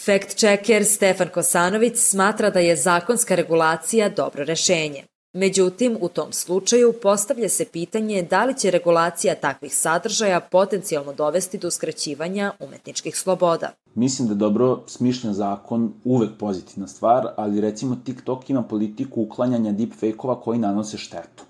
Fact 0.06 0.38
checker 0.38 0.86
Stefan 0.86 1.28
Kosanović 1.34 1.98
smatra 1.98 2.50
da 2.50 2.60
je 2.60 2.76
zakonska 2.76 3.36
regulacija 3.36 4.10
dobro 4.10 4.44
rešenje. 4.44 5.04
Međutim, 5.34 5.98
u 6.02 6.10
tom 6.10 6.32
slučaju 6.32 6.94
postavlja 7.02 7.50
se 7.50 7.66
pitanje 7.66 8.22
da 8.30 8.46
li 8.46 8.58
će 8.58 8.72
regulacija 8.72 9.36
takvih 9.36 9.76
sadržaja 9.76 10.40
potencijalno 10.40 11.14
dovesti 11.14 11.58
do 11.58 11.68
uskraćivanja 11.68 12.52
umetničkih 12.60 13.18
sloboda. 13.18 13.72
Mislim 13.96 14.28
da 14.28 14.34
dobro 14.34 14.84
smišljen 14.88 15.34
zakon 15.34 15.94
uvek 16.04 16.30
pozitivna 16.40 16.88
stvar, 16.88 17.28
ali 17.38 17.62
recimo 17.62 17.98
TikTok 18.06 18.50
ima 18.50 18.64
politiku 18.64 19.22
uklanjanja 19.22 19.72
deepfake-ova 19.72 20.42
koji 20.42 20.60
nanose 20.60 20.98
štetu 20.98 21.44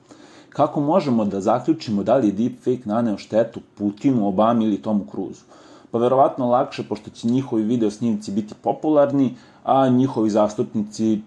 kako 0.56 0.82
možemo 0.82 1.26
da 1.26 1.42
zaključimo 1.42 2.04
da 2.04 2.16
li 2.16 2.28
je 2.28 2.34
deepfake 2.34 2.90
naneo 2.90 3.18
štetu 3.18 3.60
Putinu, 3.78 4.28
Obami 4.28 4.66
ili 4.66 4.82
Tomu 4.82 5.06
Cruzu? 5.12 5.44
Pa 5.92 5.98
verovatno 5.98 6.50
lakše, 6.50 6.84
pošto 6.84 7.10
će 7.10 7.28
njihovi 7.28 7.64
video 7.64 7.92
snimci 7.92 8.32
biti 8.32 8.54
popularni, 8.62 9.36
a 9.64 9.90
njihovi 9.90 10.30
zastupnici 10.30 11.22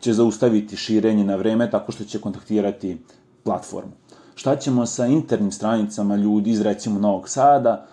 će 0.00 0.12
zaustaviti 0.12 0.76
širenje 0.76 1.24
na 1.24 1.36
vreme 1.36 1.70
tako 1.70 1.92
što 1.92 2.04
će 2.04 2.20
kontaktirati 2.20 2.98
platformu. 3.44 3.92
Šta 4.34 4.56
ćemo 4.56 4.86
sa 4.86 5.06
internim 5.06 5.52
stranicama 5.52 6.16
ljudi 6.16 6.50
iz 6.50 6.60
recimo 6.60 7.00
Novog 7.00 7.28
Sada, 7.28 7.86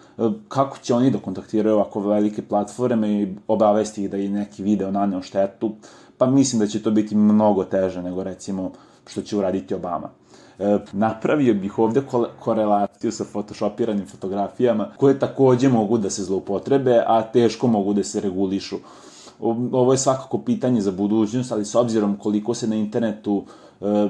kako 0.47 0.77
će 0.77 0.93
oni 0.93 1.11
da 1.11 1.19
kontaktiraju 1.19 1.75
ovako 1.75 2.01
velike 2.01 2.41
platforme 2.41 3.21
i 3.21 3.35
obavesti 3.47 4.03
ih 4.03 4.09
da 4.09 4.17
je 4.17 4.29
neki 4.29 4.63
video 4.63 4.91
naneo 4.91 5.21
štetu, 5.21 5.71
pa 6.17 6.25
mislim 6.25 6.59
da 6.59 6.67
će 6.67 6.83
to 6.83 6.91
biti 6.91 7.15
mnogo 7.15 7.63
teže 7.63 8.01
nego 8.01 8.23
recimo 8.23 8.71
što 9.09 9.21
će 9.21 9.37
uraditi 9.37 9.75
Obama. 9.75 10.09
E, 10.59 10.79
napravio 10.93 11.53
bih 11.53 11.79
ovde 11.79 12.01
korelaciju 12.39 13.11
sa 13.11 13.25
photoshopiranim 13.31 14.05
fotografijama 14.07 14.91
koje 14.97 15.19
takođe 15.19 15.69
mogu 15.69 15.97
da 15.97 16.09
se 16.09 16.23
zloupotrebe, 16.23 17.03
a 17.07 17.21
teško 17.21 17.67
mogu 17.67 17.93
da 17.93 18.03
se 18.03 18.21
regulišu. 18.21 18.75
Ovo 19.71 19.91
je 19.91 19.97
svakako 19.97 20.37
pitanje 20.37 20.81
za 20.81 20.91
budućnost, 20.91 21.51
ali 21.51 21.65
s 21.65 21.75
obzirom 21.75 22.17
koliko 22.17 22.53
se 22.53 22.67
na 22.67 22.75
internetu 22.75 23.43
e, 23.81 24.09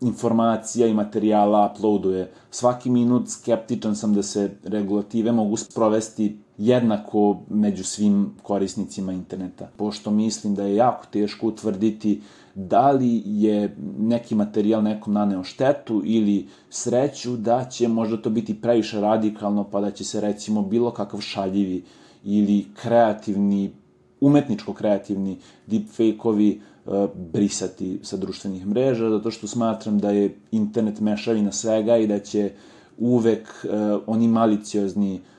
informacija 0.00 0.86
i 0.86 0.94
materijala 0.94 1.72
uploaduje 1.74 2.32
svaki 2.50 2.90
minut, 2.90 3.28
skeptičan 3.28 3.96
sam 3.96 4.14
da 4.14 4.22
se 4.22 4.50
regulative 4.64 5.32
mogu 5.32 5.56
sprovesti 5.56 6.38
jednako 6.58 7.36
među 7.48 7.84
svim 7.84 8.34
korisnicima 8.42 9.12
interneta, 9.12 9.68
pošto 9.76 10.10
mislim 10.10 10.54
da 10.54 10.62
je 10.62 10.76
jako 10.76 11.06
teško 11.10 11.46
utvrditi 11.46 12.20
da 12.56 12.90
li 12.90 13.22
je 13.24 13.76
neki 13.98 14.34
materijal 14.34 14.82
nekom 14.82 15.12
naneo 15.12 15.44
štetu 15.44 16.02
ili 16.04 16.48
sreću 16.70 17.36
da 17.36 17.64
će 17.64 17.88
možda 17.88 18.16
to 18.16 18.30
biti 18.30 18.60
previše 18.60 19.00
radikalno 19.00 19.64
pa 19.64 19.80
da 19.80 19.90
će 19.90 20.04
se 20.04 20.20
recimo 20.20 20.62
bilo 20.62 20.90
kakav 20.90 21.20
šaljivi 21.20 21.84
ili 22.24 22.66
kreativni, 22.74 23.72
umetničko 24.20 24.72
kreativni 24.72 25.38
deepfake-ovi 25.66 26.60
uh, 26.86 26.92
brisati 27.32 27.98
sa 28.02 28.16
društvenih 28.16 28.66
mreža, 28.66 29.10
zato 29.10 29.30
što 29.30 29.46
smatram 29.46 29.98
da 29.98 30.10
je 30.10 30.36
internet 30.50 31.00
mešavina 31.00 31.52
svega 31.52 31.96
i 31.96 32.06
da 32.06 32.18
će 32.18 32.50
uvek 32.98 33.64
uh, 33.64 34.02
oni 34.06 34.28
maliciozni 34.28 35.14
uh, 35.14 35.35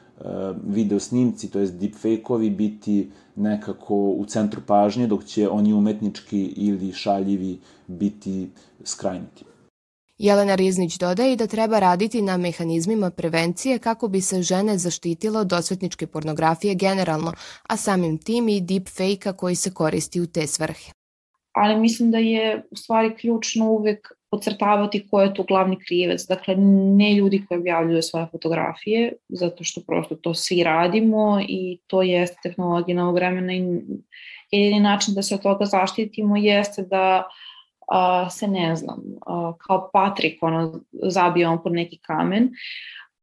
video 0.64 1.00
snimci, 1.00 1.50
to 1.50 1.60
jest 1.60 1.74
deepfake-ovi, 1.74 2.50
biti 2.50 3.12
nekako 3.36 3.96
u 3.96 4.26
centru 4.26 4.62
pažnje, 4.68 5.08
dok 5.08 5.26
će 5.26 5.50
oni 5.50 5.74
umetnički 5.74 6.44
ili 6.46 6.94
šaljivi 6.94 7.60
biti 7.88 8.50
skrajnuti. 8.84 9.44
Jelena 10.18 10.56
Riznić 10.56 10.98
dodaje 10.98 11.36
da 11.36 11.48
treba 11.48 11.80
raditi 11.80 12.22
na 12.22 12.38
mehanizmima 12.38 13.10
prevencije 13.10 13.80
kako 13.80 14.08
bi 14.08 14.22
se 14.22 14.42
žene 14.42 14.78
zaštitilo 14.78 15.40
od 15.40 15.54
osvetničke 15.54 16.08
pornografije 16.08 16.76
generalno, 16.76 17.34
a 17.68 17.78
samim 17.78 18.18
tim 18.18 18.50
i 18.50 18.62
deepfake-a 18.62 19.34
koji 19.34 19.56
se 19.56 19.74
koristi 19.74 20.22
u 20.22 20.28
te 20.28 20.48
svrhe. 20.48 20.97
Ali 21.58 21.80
mislim 21.80 22.12
da 22.12 22.18
je 22.18 22.64
u 22.72 22.76
stvari 22.76 23.16
ključno 23.16 23.72
uvek 23.72 24.12
podcrtavati 24.32 25.08
ko 25.12 25.22
je 25.22 25.34
tu 25.34 25.44
glavni 25.44 25.78
krivec. 25.88 26.28
Dakle, 26.28 26.56
ne 26.98 27.14
ljudi 27.14 27.46
koji 27.48 27.60
objavljuju 27.60 28.02
svoje 28.02 28.28
fotografije, 28.32 29.14
zato 29.30 29.64
što 29.64 29.82
prosto 29.88 30.16
to 30.16 30.34
svi 30.34 30.64
radimo 30.64 31.42
i 31.48 31.80
to 31.88 32.02
jeste 32.02 32.38
tehnologija 32.44 32.98
novog 32.98 33.16
vremena 33.16 33.54
i 33.54 33.82
jedini 34.52 34.80
način 34.80 35.14
da 35.14 35.22
se 35.22 35.36
od 35.36 35.42
toga 35.42 35.66
zaštitimo 35.66 36.38
jeste 36.38 36.82
da 36.82 37.24
a, 37.88 38.30
se 38.30 38.48
ne 38.48 38.76
znam, 38.76 39.04
a, 39.26 39.54
kao 39.68 39.90
Patrik 39.94 40.44
ono, 40.44 40.82
zabijamo 41.04 41.64
pod 41.64 41.74
neki 41.74 41.98
kamen 41.98 42.50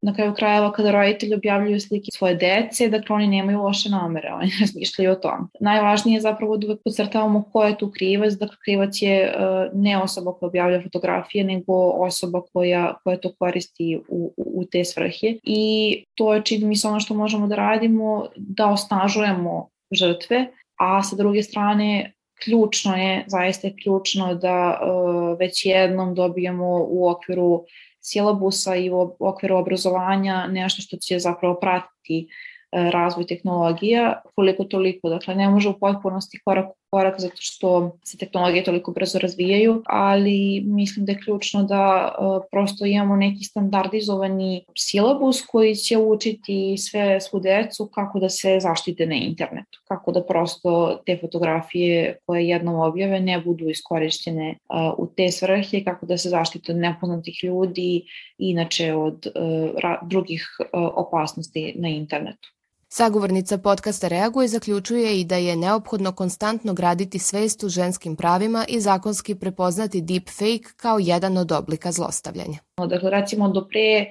na 0.04 0.14
kraju 0.14 0.34
krajeva 0.34 0.72
kada 0.72 0.90
roditelji 0.90 1.34
objavljuju 1.34 1.80
slike 1.80 2.10
svoje 2.12 2.34
dece, 2.34 2.88
dakle 2.88 3.16
oni 3.16 3.26
nemaju 3.26 3.62
loše 3.62 3.88
namere, 3.88 4.32
oni 4.32 4.50
razmišljaju 4.60 5.12
o 5.12 5.14
tom. 5.14 5.48
Najvažnije 5.60 6.16
je 6.16 6.20
zapravo 6.20 6.56
da 6.56 6.66
uvek 6.66 6.80
podcrtavamo 6.84 7.42
ko 7.52 7.64
je 7.64 7.78
tu 7.78 7.90
krivac, 7.90 8.32
dakle 8.32 8.56
krivac 8.64 9.02
je 9.02 9.34
uh, 9.36 9.80
ne 9.80 9.98
osoba 10.02 10.32
koja 10.32 10.48
objavlja 10.48 10.82
fotografije, 10.82 11.44
nego 11.44 11.72
osoba 11.90 12.42
koja, 12.52 12.94
koja 13.04 13.16
to 13.16 13.32
koristi 13.38 14.00
u, 14.08 14.34
u 14.36 14.64
te 14.64 14.84
svrhe 14.84 15.36
i 15.42 16.04
to 16.14 16.34
je 16.34 16.42
čini 16.44 16.66
mi 16.66 16.76
se 16.76 16.88
ono 16.88 17.00
što 17.00 17.14
možemo 17.14 17.46
da 17.46 17.56
radimo, 17.56 18.26
da 18.36 18.70
osnažujemo 18.70 19.68
žrtve, 19.92 20.46
a 20.78 21.02
sa 21.02 21.16
druge 21.16 21.42
strane 21.42 22.12
ključno 22.44 22.96
je, 22.96 23.24
zaista 23.26 23.66
je 23.66 23.76
ključno 23.82 24.34
da 24.34 24.80
uh, 24.80 25.38
već 25.38 25.66
jednom 25.66 26.14
dobijemo 26.14 26.86
u 26.88 27.08
okviru 27.08 27.64
silabusa 28.04 28.76
i 28.76 28.90
u 28.90 29.16
okviru 29.18 29.56
obrazovanja 29.56 30.46
nešto 30.46 30.82
što 30.82 30.96
će 30.96 31.18
zapravo 31.18 31.54
pratiti 31.60 32.28
E, 32.74 32.90
razvoj 32.90 33.26
tehnologija, 33.26 34.22
koliko 34.34 34.64
toliko, 34.64 35.08
dakle 35.08 35.34
ne 35.34 35.48
može 35.48 35.68
u 35.68 35.78
potpunosti 35.78 36.40
korak 36.44 36.66
korak 36.94 37.20
zato 37.20 37.36
što 37.38 37.96
se 38.04 38.18
tehnologije 38.18 38.64
toliko 38.64 38.92
brzo 38.92 39.18
razvijaju, 39.18 39.82
ali 39.86 40.62
mislim 40.66 41.06
da 41.06 41.12
je 41.12 41.18
ključno 41.24 41.62
da 41.62 42.14
uh, 42.18 42.42
prosto 42.50 42.86
imamo 42.86 43.16
neki 43.16 43.44
standardizovani 43.44 44.64
silabus 44.78 45.42
koji 45.46 45.74
će 45.74 45.98
učiti 45.98 46.76
sve 46.78 47.20
svu 47.20 47.40
decu 47.40 47.86
kako 47.94 48.18
da 48.18 48.28
se 48.28 48.58
zaštite 48.60 49.06
na 49.06 49.14
internetu, 49.14 49.80
kako 49.88 50.12
da 50.12 50.22
prosto 50.22 51.02
te 51.06 51.18
fotografije 51.20 52.18
koje 52.26 52.48
jednom 52.48 52.80
objave 52.80 53.20
ne 53.20 53.40
budu 53.40 53.68
iskorišćene 53.68 54.48
uh, 54.50 54.94
u 54.98 55.06
te 55.16 55.30
svrhe, 55.30 55.84
kako 55.84 56.06
da 56.06 56.18
se 56.18 56.28
zaštite 56.28 56.72
od 56.72 56.78
nepoznatih 56.78 57.44
ljudi 57.44 58.04
inače 58.38 58.94
od 58.94 59.26
uh, 59.26 60.08
drugih 60.08 60.48
opasnosti 60.72 61.72
na 61.76 61.88
internetu. 61.88 62.54
Sagovornica 62.96 63.58
podcasta 63.58 64.08
Reaguje 64.08 64.48
zaključuje 64.48 65.20
i 65.20 65.24
da 65.24 65.36
je 65.36 65.56
neophodno 65.56 66.12
konstantno 66.12 66.74
graditi 66.74 67.18
svest 67.18 67.64
u 67.64 67.68
ženskim 67.68 68.16
pravima 68.16 68.64
i 68.68 68.80
zakonski 68.80 69.34
prepoznati 69.34 70.00
deepfake 70.00 70.74
kao 70.76 70.98
jedan 71.00 71.36
od 71.36 71.52
oblika 71.52 71.92
zlostavljanja. 71.92 72.58
Dakle, 72.88 73.10
recimo 73.10 73.48
do 73.48 73.68
pre 73.68 74.06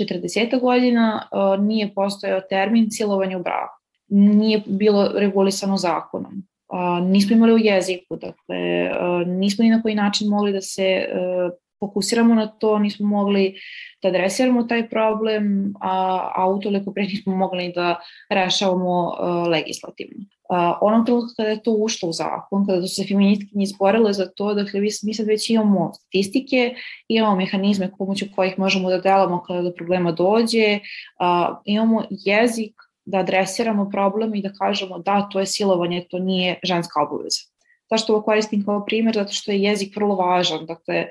40 0.00 0.60
godina 0.60 1.28
uh, 1.32 1.64
nije 1.64 1.94
postojao 1.94 2.40
termin 2.40 2.90
silovanje 2.90 3.36
u 3.36 3.42
braku. 3.42 3.80
Nije 4.08 4.62
bilo 4.66 5.12
regulisano 5.14 5.76
zakonom. 5.76 6.32
Uh, 6.68 7.08
nismo 7.08 7.36
imali 7.36 7.52
u 7.52 7.58
jeziku, 7.58 8.16
dakle, 8.16 8.90
uh, 8.90 9.28
nismo 9.28 9.64
ni 9.64 9.70
na 9.70 9.82
koji 9.82 9.94
način 9.94 10.28
mogli 10.28 10.52
da 10.52 10.60
se 10.60 11.06
fokusiramo 11.82 12.34
na 12.34 12.46
to, 12.46 12.78
nismo 12.78 13.06
mogli 13.06 13.54
da 14.02 14.08
adresiramo 14.08 14.62
taj 14.62 14.88
problem, 14.90 15.74
a, 15.80 15.94
a 16.36 16.46
utoliko 16.46 16.92
pre 16.92 17.02
nismo 17.02 17.36
mogli 17.36 17.72
da 17.74 17.98
rešavamo 18.30 18.98
uh, 19.08 19.48
legislativno. 19.48 20.24
Uh, 20.52 20.58
onom 20.80 21.04
trenutku 21.06 21.34
kada 21.36 21.48
je 21.48 21.62
to 21.62 21.72
ušlo 21.72 22.08
u 22.08 22.12
zakon, 22.12 22.66
kada 22.66 22.86
su 22.86 22.94
se 22.94 23.06
feministkinje 23.08 23.64
izborile 23.64 24.12
za 24.12 24.26
to, 24.36 24.54
dakle 24.54 24.80
mi, 24.80 24.88
mi 25.02 25.14
sad 25.14 25.26
već 25.26 25.50
imamo 25.50 25.92
statistike, 25.94 26.74
imamo 27.08 27.36
mehanizme 27.36 27.90
pomoću 27.98 28.26
kojih 28.36 28.58
možemo 28.58 28.90
da 28.90 28.98
delamo 29.00 29.42
kada 29.42 29.62
do 29.62 29.72
problema 29.72 30.12
dođe, 30.12 30.78
uh, 30.78 31.56
imamo 31.64 32.04
jezik 32.10 32.74
da 33.04 33.18
adresiramo 33.18 33.90
problem 33.90 34.34
i 34.34 34.42
da 34.42 34.52
kažemo 34.52 34.98
da, 34.98 35.28
to 35.32 35.40
je 35.40 35.46
silovanje, 35.46 36.06
to 36.10 36.18
nije 36.18 36.58
ženska 36.62 37.02
obaveza. 37.02 37.51
Zašto 37.92 38.12
ovo 38.12 38.22
koristim 38.22 38.64
kao 38.64 38.84
primer? 38.84 39.14
Zato 39.14 39.32
što 39.32 39.52
je 39.52 39.62
jezik 39.62 39.96
vrlo 39.96 40.16
važan. 40.16 40.66
Dakle, 40.66 41.06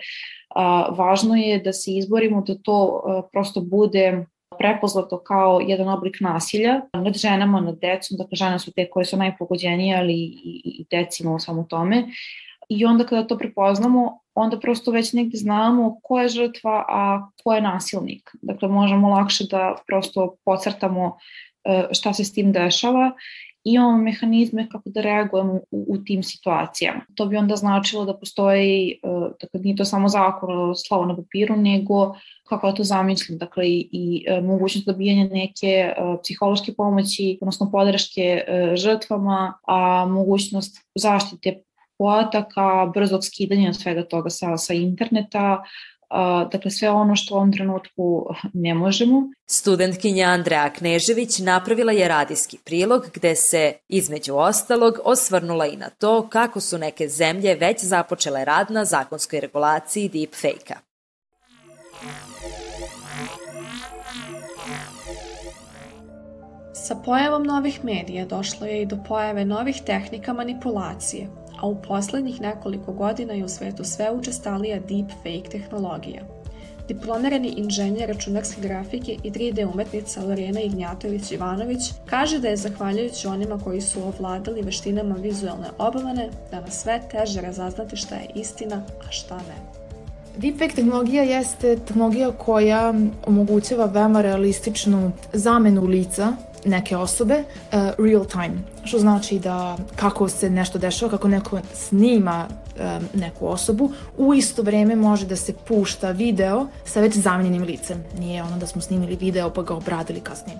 a, 0.55 0.89
važno 0.97 1.35
je 1.35 1.59
da 1.59 1.73
se 1.73 1.91
izborimo 1.91 2.41
da 2.41 2.55
to 2.63 3.01
prosto 3.31 3.61
bude 3.61 4.25
prepoznato 4.57 5.23
kao 5.23 5.59
jedan 5.67 5.89
oblik 5.89 6.17
nasilja 6.19 6.81
nad 6.93 7.17
ženama, 7.17 7.61
nad 7.61 7.79
decom, 7.79 8.17
dakle 8.17 8.35
žene 8.35 8.59
su 8.59 8.71
te 8.71 8.89
koje 8.89 9.05
su 9.05 9.17
najpogođenije, 9.17 9.97
ali 9.97 10.13
i, 10.13 10.61
i, 10.65 10.85
decima 10.91 11.35
u 11.35 11.39
samo 11.39 11.63
tome. 11.63 12.07
I 12.69 12.85
onda 12.85 13.05
kada 13.05 13.27
to 13.27 13.37
prepoznamo, 13.37 14.19
onda 14.35 14.59
prosto 14.59 14.91
već 14.91 15.13
negde 15.13 15.37
znamo 15.37 15.99
ko 16.03 16.19
je 16.19 16.29
žrtva, 16.29 16.85
a 16.87 17.27
ko 17.43 17.53
je 17.53 17.61
nasilnik. 17.61 18.29
Dakle, 18.41 18.67
možemo 18.67 19.09
lakše 19.09 19.45
da 19.51 19.75
prosto 19.87 20.35
pocrtamo 20.45 21.17
šta 21.91 22.13
se 22.13 22.23
s 22.23 22.33
tim 22.33 22.51
dešava 22.51 23.11
imamo 23.63 23.97
mehanizme 23.97 24.69
kako 24.69 24.89
da 24.89 25.01
reagujemo 25.01 25.53
u, 25.71 25.85
u 25.87 25.97
tim 25.97 26.23
situacijama. 26.23 27.01
To 27.15 27.25
bi 27.25 27.37
onda 27.37 27.55
značilo 27.55 28.05
da 28.05 28.17
postoji, 28.17 28.99
uh, 29.03 29.31
dakle 29.41 29.59
nije 29.59 29.75
to 29.75 29.85
samo 29.85 30.09
zakon 30.09 30.75
slavo 30.75 31.05
na 31.05 31.15
papiru, 31.15 31.55
nego 31.55 32.15
kako 32.49 32.67
ja 32.67 32.73
to 32.73 32.83
zamišljam, 32.83 33.37
dakle 33.37 33.67
i, 33.67 33.89
i 33.91 34.25
uh, 34.37 34.43
mogućnost 34.45 34.87
dobijanja 34.87 35.29
neke 35.29 35.93
uh, 35.97 36.19
psihološke 36.23 36.73
pomoći, 36.73 37.37
odnosno 37.41 37.71
podrške 37.71 38.43
žrtvama, 38.75 39.53
a 39.67 40.05
mogućnost 40.05 40.77
zaštite 40.95 41.61
podataka, 41.97 42.91
brzog 42.93 43.25
skidanja 43.25 43.73
svega 43.73 44.03
toga 44.03 44.29
sa, 44.29 44.57
sa 44.57 44.73
interneta, 44.73 45.63
dakle 46.51 46.71
sve 46.71 46.89
ono 46.89 47.15
što 47.15 47.33
u 47.33 47.37
ovom 47.37 47.53
trenutku 47.53 48.25
ne 48.53 48.73
možemo. 48.73 49.23
Studentkinja 49.45 50.27
Andreja 50.27 50.69
Knežević 50.69 51.39
napravila 51.39 51.91
je 51.91 52.07
radijski 52.07 52.57
prilog 52.65 53.05
gde 53.13 53.35
se, 53.35 53.73
između 53.89 54.35
ostalog, 54.35 54.99
osvrnula 55.03 55.65
i 55.65 55.77
na 55.77 55.89
to 55.89 56.27
kako 56.29 56.59
su 56.59 56.77
neke 56.77 57.07
zemlje 57.07 57.55
već 57.55 57.83
započele 57.83 58.45
rad 58.45 58.71
na 58.71 58.85
zakonskoj 58.85 59.39
regulaciji 59.39 60.09
deepfake-a. 60.09 60.75
Sa 66.73 66.95
pojavom 66.95 67.43
novih 67.43 67.85
medija 67.85 68.25
došlo 68.25 68.67
je 68.67 68.81
i 68.81 68.85
do 68.85 68.97
pojave 69.07 69.45
novih 69.45 69.81
tehnika 69.85 70.33
manipulacije, 70.33 71.27
a 71.61 71.67
u 71.67 71.81
poslednjih 71.81 72.41
nekoliko 72.41 72.93
godina 72.93 73.33
je 73.33 73.45
u 73.45 73.49
svetu 73.49 73.83
sve 73.83 74.11
učestalija 74.11 74.79
deepfake 74.79 75.49
tehnologija. 75.49 76.21
Diplomirani 76.87 77.53
inženjer 77.57 78.09
računarske 78.09 78.61
grafike 78.61 79.17
i 79.23 79.31
3D 79.31 79.73
umetnica 79.73 80.23
Lorena 80.23 80.59
Ignjatović-Ivanović 80.61 81.93
kaže 82.05 82.39
da 82.39 82.47
je 82.47 82.57
zahvaljujući 82.57 83.27
onima 83.27 83.59
koji 83.63 83.81
su 83.81 84.01
ovladali 84.03 84.61
veštinama 84.61 85.15
vizualne 85.15 85.67
obavane 85.77 86.29
danas 86.51 86.81
sve 86.81 87.01
teže 87.11 87.41
razaznati 87.41 87.95
šta 87.95 88.15
je 88.15 88.27
istina, 88.35 88.83
a 89.07 89.11
šta 89.11 89.37
ne. 89.37 89.81
Deepfake 90.37 90.75
tehnologija 90.75 91.23
jeste 91.23 91.75
tehnologija 91.75 92.31
koja 92.31 92.93
omogućava 93.27 93.85
veoma 93.85 94.21
realističnu 94.21 95.11
zamenu 95.33 95.85
lica 95.85 96.33
neke 96.65 96.97
osobe 96.97 97.43
uh, 97.43 98.05
real 98.05 98.25
time, 98.25 98.53
što 98.83 98.99
znači 98.99 99.39
da 99.39 99.77
kako 99.95 100.29
se 100.29 100.49
nešto 100.49 100.79
dešava, 100.79 101.11
kako 101.11 101.27
neko 101.27 101.59
snima 101.73 102.47
um, 102.47 103.19
neku 103.19 103.47
osobu, 103.47 103.91
u 104.17 104.33
isto 104.33 104.61
vreme 104.61 104.95
može 104.95 105.25
da 105.25 105.35
se 105.35 105.53
pušta 105.67 106.11
video 106.11 106.67
sa 106.85 107.01
već 107.01 107.17
zamenjenim 107.17 107.63
licem. 107.63 108.03
Nije 108.19 108.43
ono 108.43 108.57
da 108.57 108.67
smo 108.67 108.81
snimili 108.81 109.15
video 109.15 109.49
pa 109.49 109.61
ga 109.61 109.73
obradili 109.73 110.19
kasnije. 110.19 110.57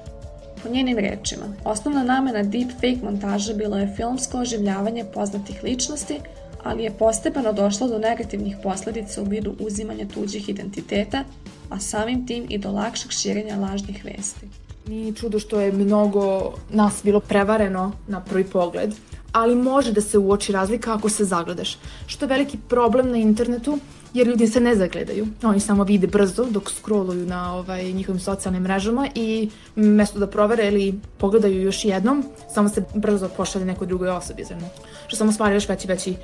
Po 0.64 0.70
njenim 0.70 0.98
rečima, 0.98 1.46
osnovna 1.66 2.04
namena 2.04 2.44
deepfake 2.44 3.00
montaža 3.04 3.54
bilo 3.54 3.78
je 3.78 3.94
filmsko 3.96 4.40
oživljavanje 4.40 5.06
poznatih 5.14 5.64
ličnosti, 5.64 6.20
ali 6.64 6.84
je 6.84 6.92
postepeno 6.92 7.54
došlo 7.54 7.88
do 7.88 8.00
negativnih 8.00 8.58
posledica 8.64 9.22
u 9.22 9.26
vidu 9.26 9.56
uzimanja 9.60 10.06
tuđih 10.14 10.50
identiteta, 10.50 11.24
a 11.70 11.80
samim 11.80 12.28
tim 12.28 12.46
i 12.50 12.58
do 12.58 12.72
lakšeg 12.72 13.12
širenja 13.12 13.56
lažnih 13.56 14.06
vesti. 14.06 14.48
Nije 14.88 15.13
čudo 15.13 15.39
što 15.39 15.60
je 15.60 15.72
mnogo 15.72 16.54
nas 16.70 17.02
bilo 17.04 17.20
prevareno 17.20 17.91
na 18.08 18.22
prvi 18.22 18.44
pogled, 18.44 18.94
ali 19.32 19.56
može 19.56 19.91
da 19.91 20.02
se 20.02 20.17
uoči 20.17 20.52
razlika 20.52 20.94
ako 20.94 21.10
se 21.10 21.26
zagledaš. 21.26 21.78
Što 22.08 22.26
je 22.26 22.30
veliki 22.30 22.58
problem 22.70 23.12
na 23.12 23.17
internetu, 23.17 23.80
jer 24.13 24.28
ljudi 24.28 24.48
se 24.48 24.60
ne 24.60 24.76
zagledaju. 24.76 25.28
Oni 25.44 25.60
samo 25.60 25.84
vide 25.84 26.08
brzo 26.08 26.46
dok 26.46 26.72
scrolluju 26.72 27.26
na 27.26 27.56
ovaj, 27.56 27.91
njihovim 27.91 28.20
socijalnim 28.20 28.63
mrežama 28.63 29.08
i 29.15 29.50
mesto 29.76 30.20
da 30.20 30.28
provere 30.28 30.67
ili 30.67 31.00
pogledaju 31.17 31.62
još 31.62 31.86
jednom, 31.86 32.24
samo 32.54 32.70
se 32.70 32.84
brzo 32.96 33.30
pošalje 33.38 33.65
nekoj 33.65 33.88
drugoj 33.88 34.10
osobi. 34.10 34.44
Znači, 34.44 34.65
što 35.08 35.15
samo 35.15 35.32
stvara 35.32 35.54
još 35.54 35.70
veći 35.70 35.88
veći 35.88 36.15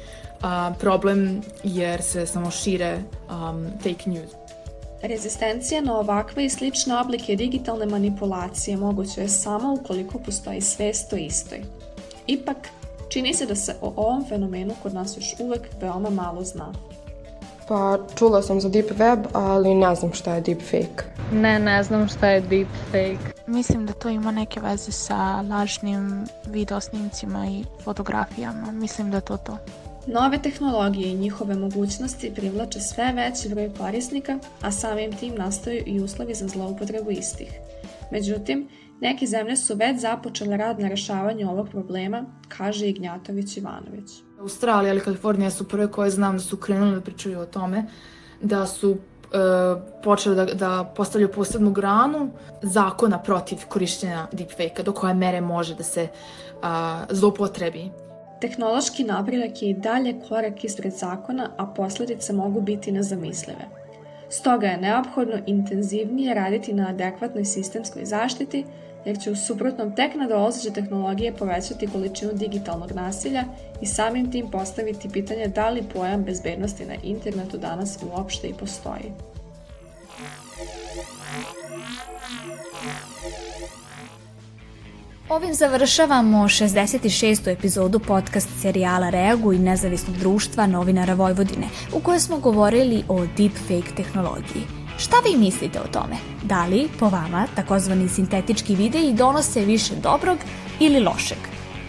a, 0.41 0.74
problem 0.80 1.41
jer 1.63 2.02
se 2.02 2.26
samo 2.26 2.52
šire 2.52 2.98
um, 3.30 3.65
fake 3.84 4.10
news. 4.10 4.46
Rezistencija 5.01 5.81
na 5.81 5.99
ovakve 5.99 6.45
i 6.45 6.49
slične 6.49 6.99
oblike 6.99 7.36
digitalne 7.36 7.86
manipulacije 7.86 8.77
moguće 8.77 9.21
je 9.21 9.29
samo 9.29 9.73
ukoliko 9.73 10.19
postoji 10.19 10.62
svest 10.62 11.13
o 11.13 11.15
istoj. 11.15 11.62
Ipak, 12.27 12.57
čini 13.10 13.33
se 13.33 13.45
da 13.45 13.55
se 13.55 13.75
o 13.81 13.93
ovom 13.95 14.25
fenomenu 14.29 14.73
kod 14.83 14.93
nas 14.93 15.17
još 15.17 15.36
uvek 15.39 15.62
veoma 15.81 16.10
malo 16.10 16.43
zna. 16.43 16.73
Pa 17.67 17.97
čula 18.15 18.41
sam 18.41 18.62
za 18.62 18.69
deep 18.69 18.91
web, 18.99 19.19
ali 19.33 19.75
ne 19.75 19.95
znam 19.95 20.13
šta 20.13 20.33
je 20.33 20.41
deep 20.41 20.62
fake. 20.62 21.03
Ne, 21.31 21.60
ne 21.60 21.83
znam 21.83 22.07
šta 22.07 22.27
je 22.27 22.41
deep 22.41 22.67
fake. 22.86 23.33
Mislim 23.47 23.86
da 23.86 23.93
to 23.93 24.10
ima 24.10 24.31
neke 24.31 24.60
veze 24.60 24.91
sa 24.91 25.41
lažnim 25.41 26.25
videosnimcima 26.45 27.47
i 27.47 27.63
fotografijama. 27.83 28.71
Mislim 28.71 29.12
da 29.12 29.17
je 29.17 29.21
to 29.21 29.38
to. 29.38 29.57
Nove 30.10 30.41
tehnologije 30.41 31.12
i 31.12 31.15
njihove 31.15 31.56
mogućnosti 31.56 32.32
privlače 32.36 32.80
sve 32.80 33.13
veći 33.13 33.50
broj 33.50 33.72
korisnika, 33.78 34.39
a 34.62 34.72
samim 34.72 35.12
tim 35.17 35.36
nastaju 35.36 35.84
i 35.86 36.02
uslovi 36.02 36.34
za 36.34 36.48
zloupotrebu 36.48 37.12
istih. 37.12 37.52
Međutim, 38.12 38.67
neke 39.02 39.26
zemlje 39.26 39.56
su 39.56 39.76
već 39.76 40.00
započele 40.00 40.58
rad 40.58 40.80
na 40.80 40.88
rešavanju 40.88 41.50
ovog 41.52 41.70
problema, 41.70 42.26
kaže 42.48 42.88
Ignjatović 42.88 43.58
Ivanović. 43.58 44.12
Australija 44.39 44.93
ili 44.93 45.02
Kalifornija 45.02 45.52
su 45.52 45.67
prve 45.67 45.91
koje 45.91 46.10
znam 46.10 46.34
da 46.34 46.43
su 46.43 46.58
krenuli 46.58 46.96
da 46.96 47.02
pričaju 47.02 47.39
o 47.39 47.46
tome, 47.46 47.86
da 48.41 48.65
su 48.65 48.91
e, 48.91 48.98
počeli 50.04 50.36
da, 50.36 50.46
da 50.46 50.93
postavljaju 50.96 51.32
posebnu 51.32 51.72
granu 51.72 52.30
zakona 52.62 53.20
protiv 53.20 53.58
korišćenja 53.67 54.28
deepfake-a, 54.32 54.84
do 54.84 54.91
koje 54.91 55.13
mere 55.13 55.41
može 55.41 55.76
da 55.76 55.84
se 55.84 56.08
a, 56.62 57.06
zlopotrebi. 57.10 58.07
Tehnološki 58.41 59.04
napredak 59.04 59.62
je 59.62 59.69
i 59.69 59.73
dalje 59.73 60.15
korak 60.28 60.63
ispred 60.63 60.93
zakona, 60.93 61.50
a 61.58 61.65
posledice 61.65 62.34
mogu 62.34 62.62
biti 62.62 62.91
nezamislive. 62.91 63.65
Stoga 64.30 64.67
je 64.67 64.78
neophodno 64.78 65.38
intenzivnije 65.45 66.34
raditi 66.34 66.73
na 66.73 66.89
adekvatnoj 66.89 67.45
sistemskoj 67.45 68.06
zaštiti, 68.06 68.65
jer 69.06 69.19
će 69.19 69.32
u 69.32 69.36
suprotnom 69.36 69.95
tek 69.95 70.15
nadolazeće 70.15 70.73
tehnologije 70.73 71.34
povećati 71.34 71.88
količinu 71.88 72.32
digitalnog 72.34 72.91
nasilja 72.91 73.43
i 73.82 73.86
samim 73.86 74.32
tim 74.32 74.52
postaviti 74.52 75.10
pitanje 75.10 75.47
da 75.47 75.69
li 75.69 75.84
pojam 75.93 76.23
bezbednosti 76.23 76.86
na 76.86 76.95
internetu 77.04 77.58
danas 77.58 78.00
uopšte 78.12 78.47
i 78.47 78.54
postoji. 78.54 79.12
Ovim 85.30 85.54
završavamo 85.54 86.38
66. 86.38 87.52
epizodu 87.52 88.00
podcast 88.00 88.50
serijala 88.62 89.10
Reagu 89.10 89.54
i 89.54 89.60
nezavisnog 89.60 90.18
društva 90.18 90.68
novinara 90.68 91.13
Vojvodine, 91.13 91.68
u 91.94 92.00
kojoj 92.00 92.20
smo 92.20 92.38
govorili 92.38 93.04
o 93.08 93.26
deepfake 93.38 93.96
tehnologiji. 93.96 94.63
Šta 94.98 95.16
vi 95.26 95.38
mislite 95.38 95.80
o 95.80 95.88
tome? 95.88 96.16
Da 96.44 96.66
li, 96.66 96.90
po 97.00 97.10
vama, 97.10 97.48
takozvani 97.56 98.10
sintetički 98.10 98.76
videi 98.76 99.13
donose 99.13 99.66
više 99.66 99.96
dobrog 99.96 100.38
ili 100.80 101.00
lošeg? 101.00 101.38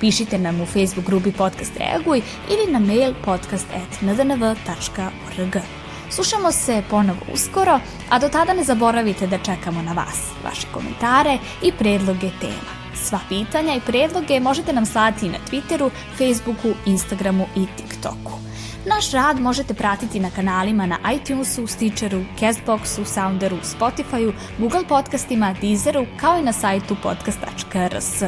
Pišite 0.01 0.39
nam 0.39 0.61
u 0.61 0.67
Facebook 0.67 1.07
grupi 1.07 1.33
Podcast 1.33 1.73
Reaguj 1.77 2.23
ili 2.51 2.73
na 2.73 2.79
mail 2.79 3.15
podcast.ndnv.org. 3.25 5.57
Slušamo 6.11 6.53
se 6.53 6.83
ponovo 6.91 7.21
uskoro, 7.33 7.81
a 8.11 8.19
do 8.19 8.29
tada 8.29 8.53
ne 8.53 8.65
zaboravite 8.65 9.27
da 9.27 9.39
čekamo 9.39 9.83
na 9.83 9.93
vas, 9.93 10.23
vaše 10.45 10.67
komentare 10.73 11.39
i 11.63 11.73
predloge 11.73 12.31
tema. 12.41 12.78
Sva 13.03 13.19
pitanja 13.29 13.75
i 13.75 13.81
predloge 13.81 14.41
možete 14.41 14.73
nam 14.73 14.87
slati 14.87 15.29
na 15.29 15.39
Twitteru, 15.51 15.91
Facebooku, 16.19 16.69
Instagramu 16.87 17.47
i 17.57 17.67
TikToku. 17.77 18.33
Naš 18.87 19.13
rad 19.13 19.41
možete 19.41 19.75
pratiti 19.75 20.21
na 20.21 20.31
kanalima 20.31 20.87
na 20.87 20.99
iTunesu, 21.15 21.67
Stitcheru, 21.67 22.25
Castboxu, 22.41 23.05
Sounderu, 23.05 23.57
Spotifyu, 23.63 24.33
Google 24.59 24.85
podcastima, 24.89 25.55
Deezeru, 25.61 26.07
kao 26.21 26.39
i 26.39 26.43
na 26.43 26.53
sajtu 26.53 26.97
podcast.rs. 27.03 28.23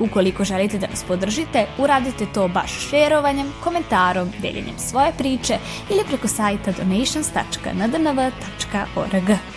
Ukoliko 0.00 0.44
želite 0.44 0.78
da 0.78 0.86
nas 0.86 1.04
podržite, 1.04 1.66
uradite 1.78 2.26
to 2.34 2.48
baš 2.48 2.88
šerovanjem, 2.90 3.52
komentarom, 3.64 4.32
deljenjem 4.42 4.78
svoje 4.78 5.12
priče 5.18 5.58
ili 5.90 6.00
preko 6.08 6.28
sajta 6.28 6.72
donations.ndnv.org. 6.72 9.55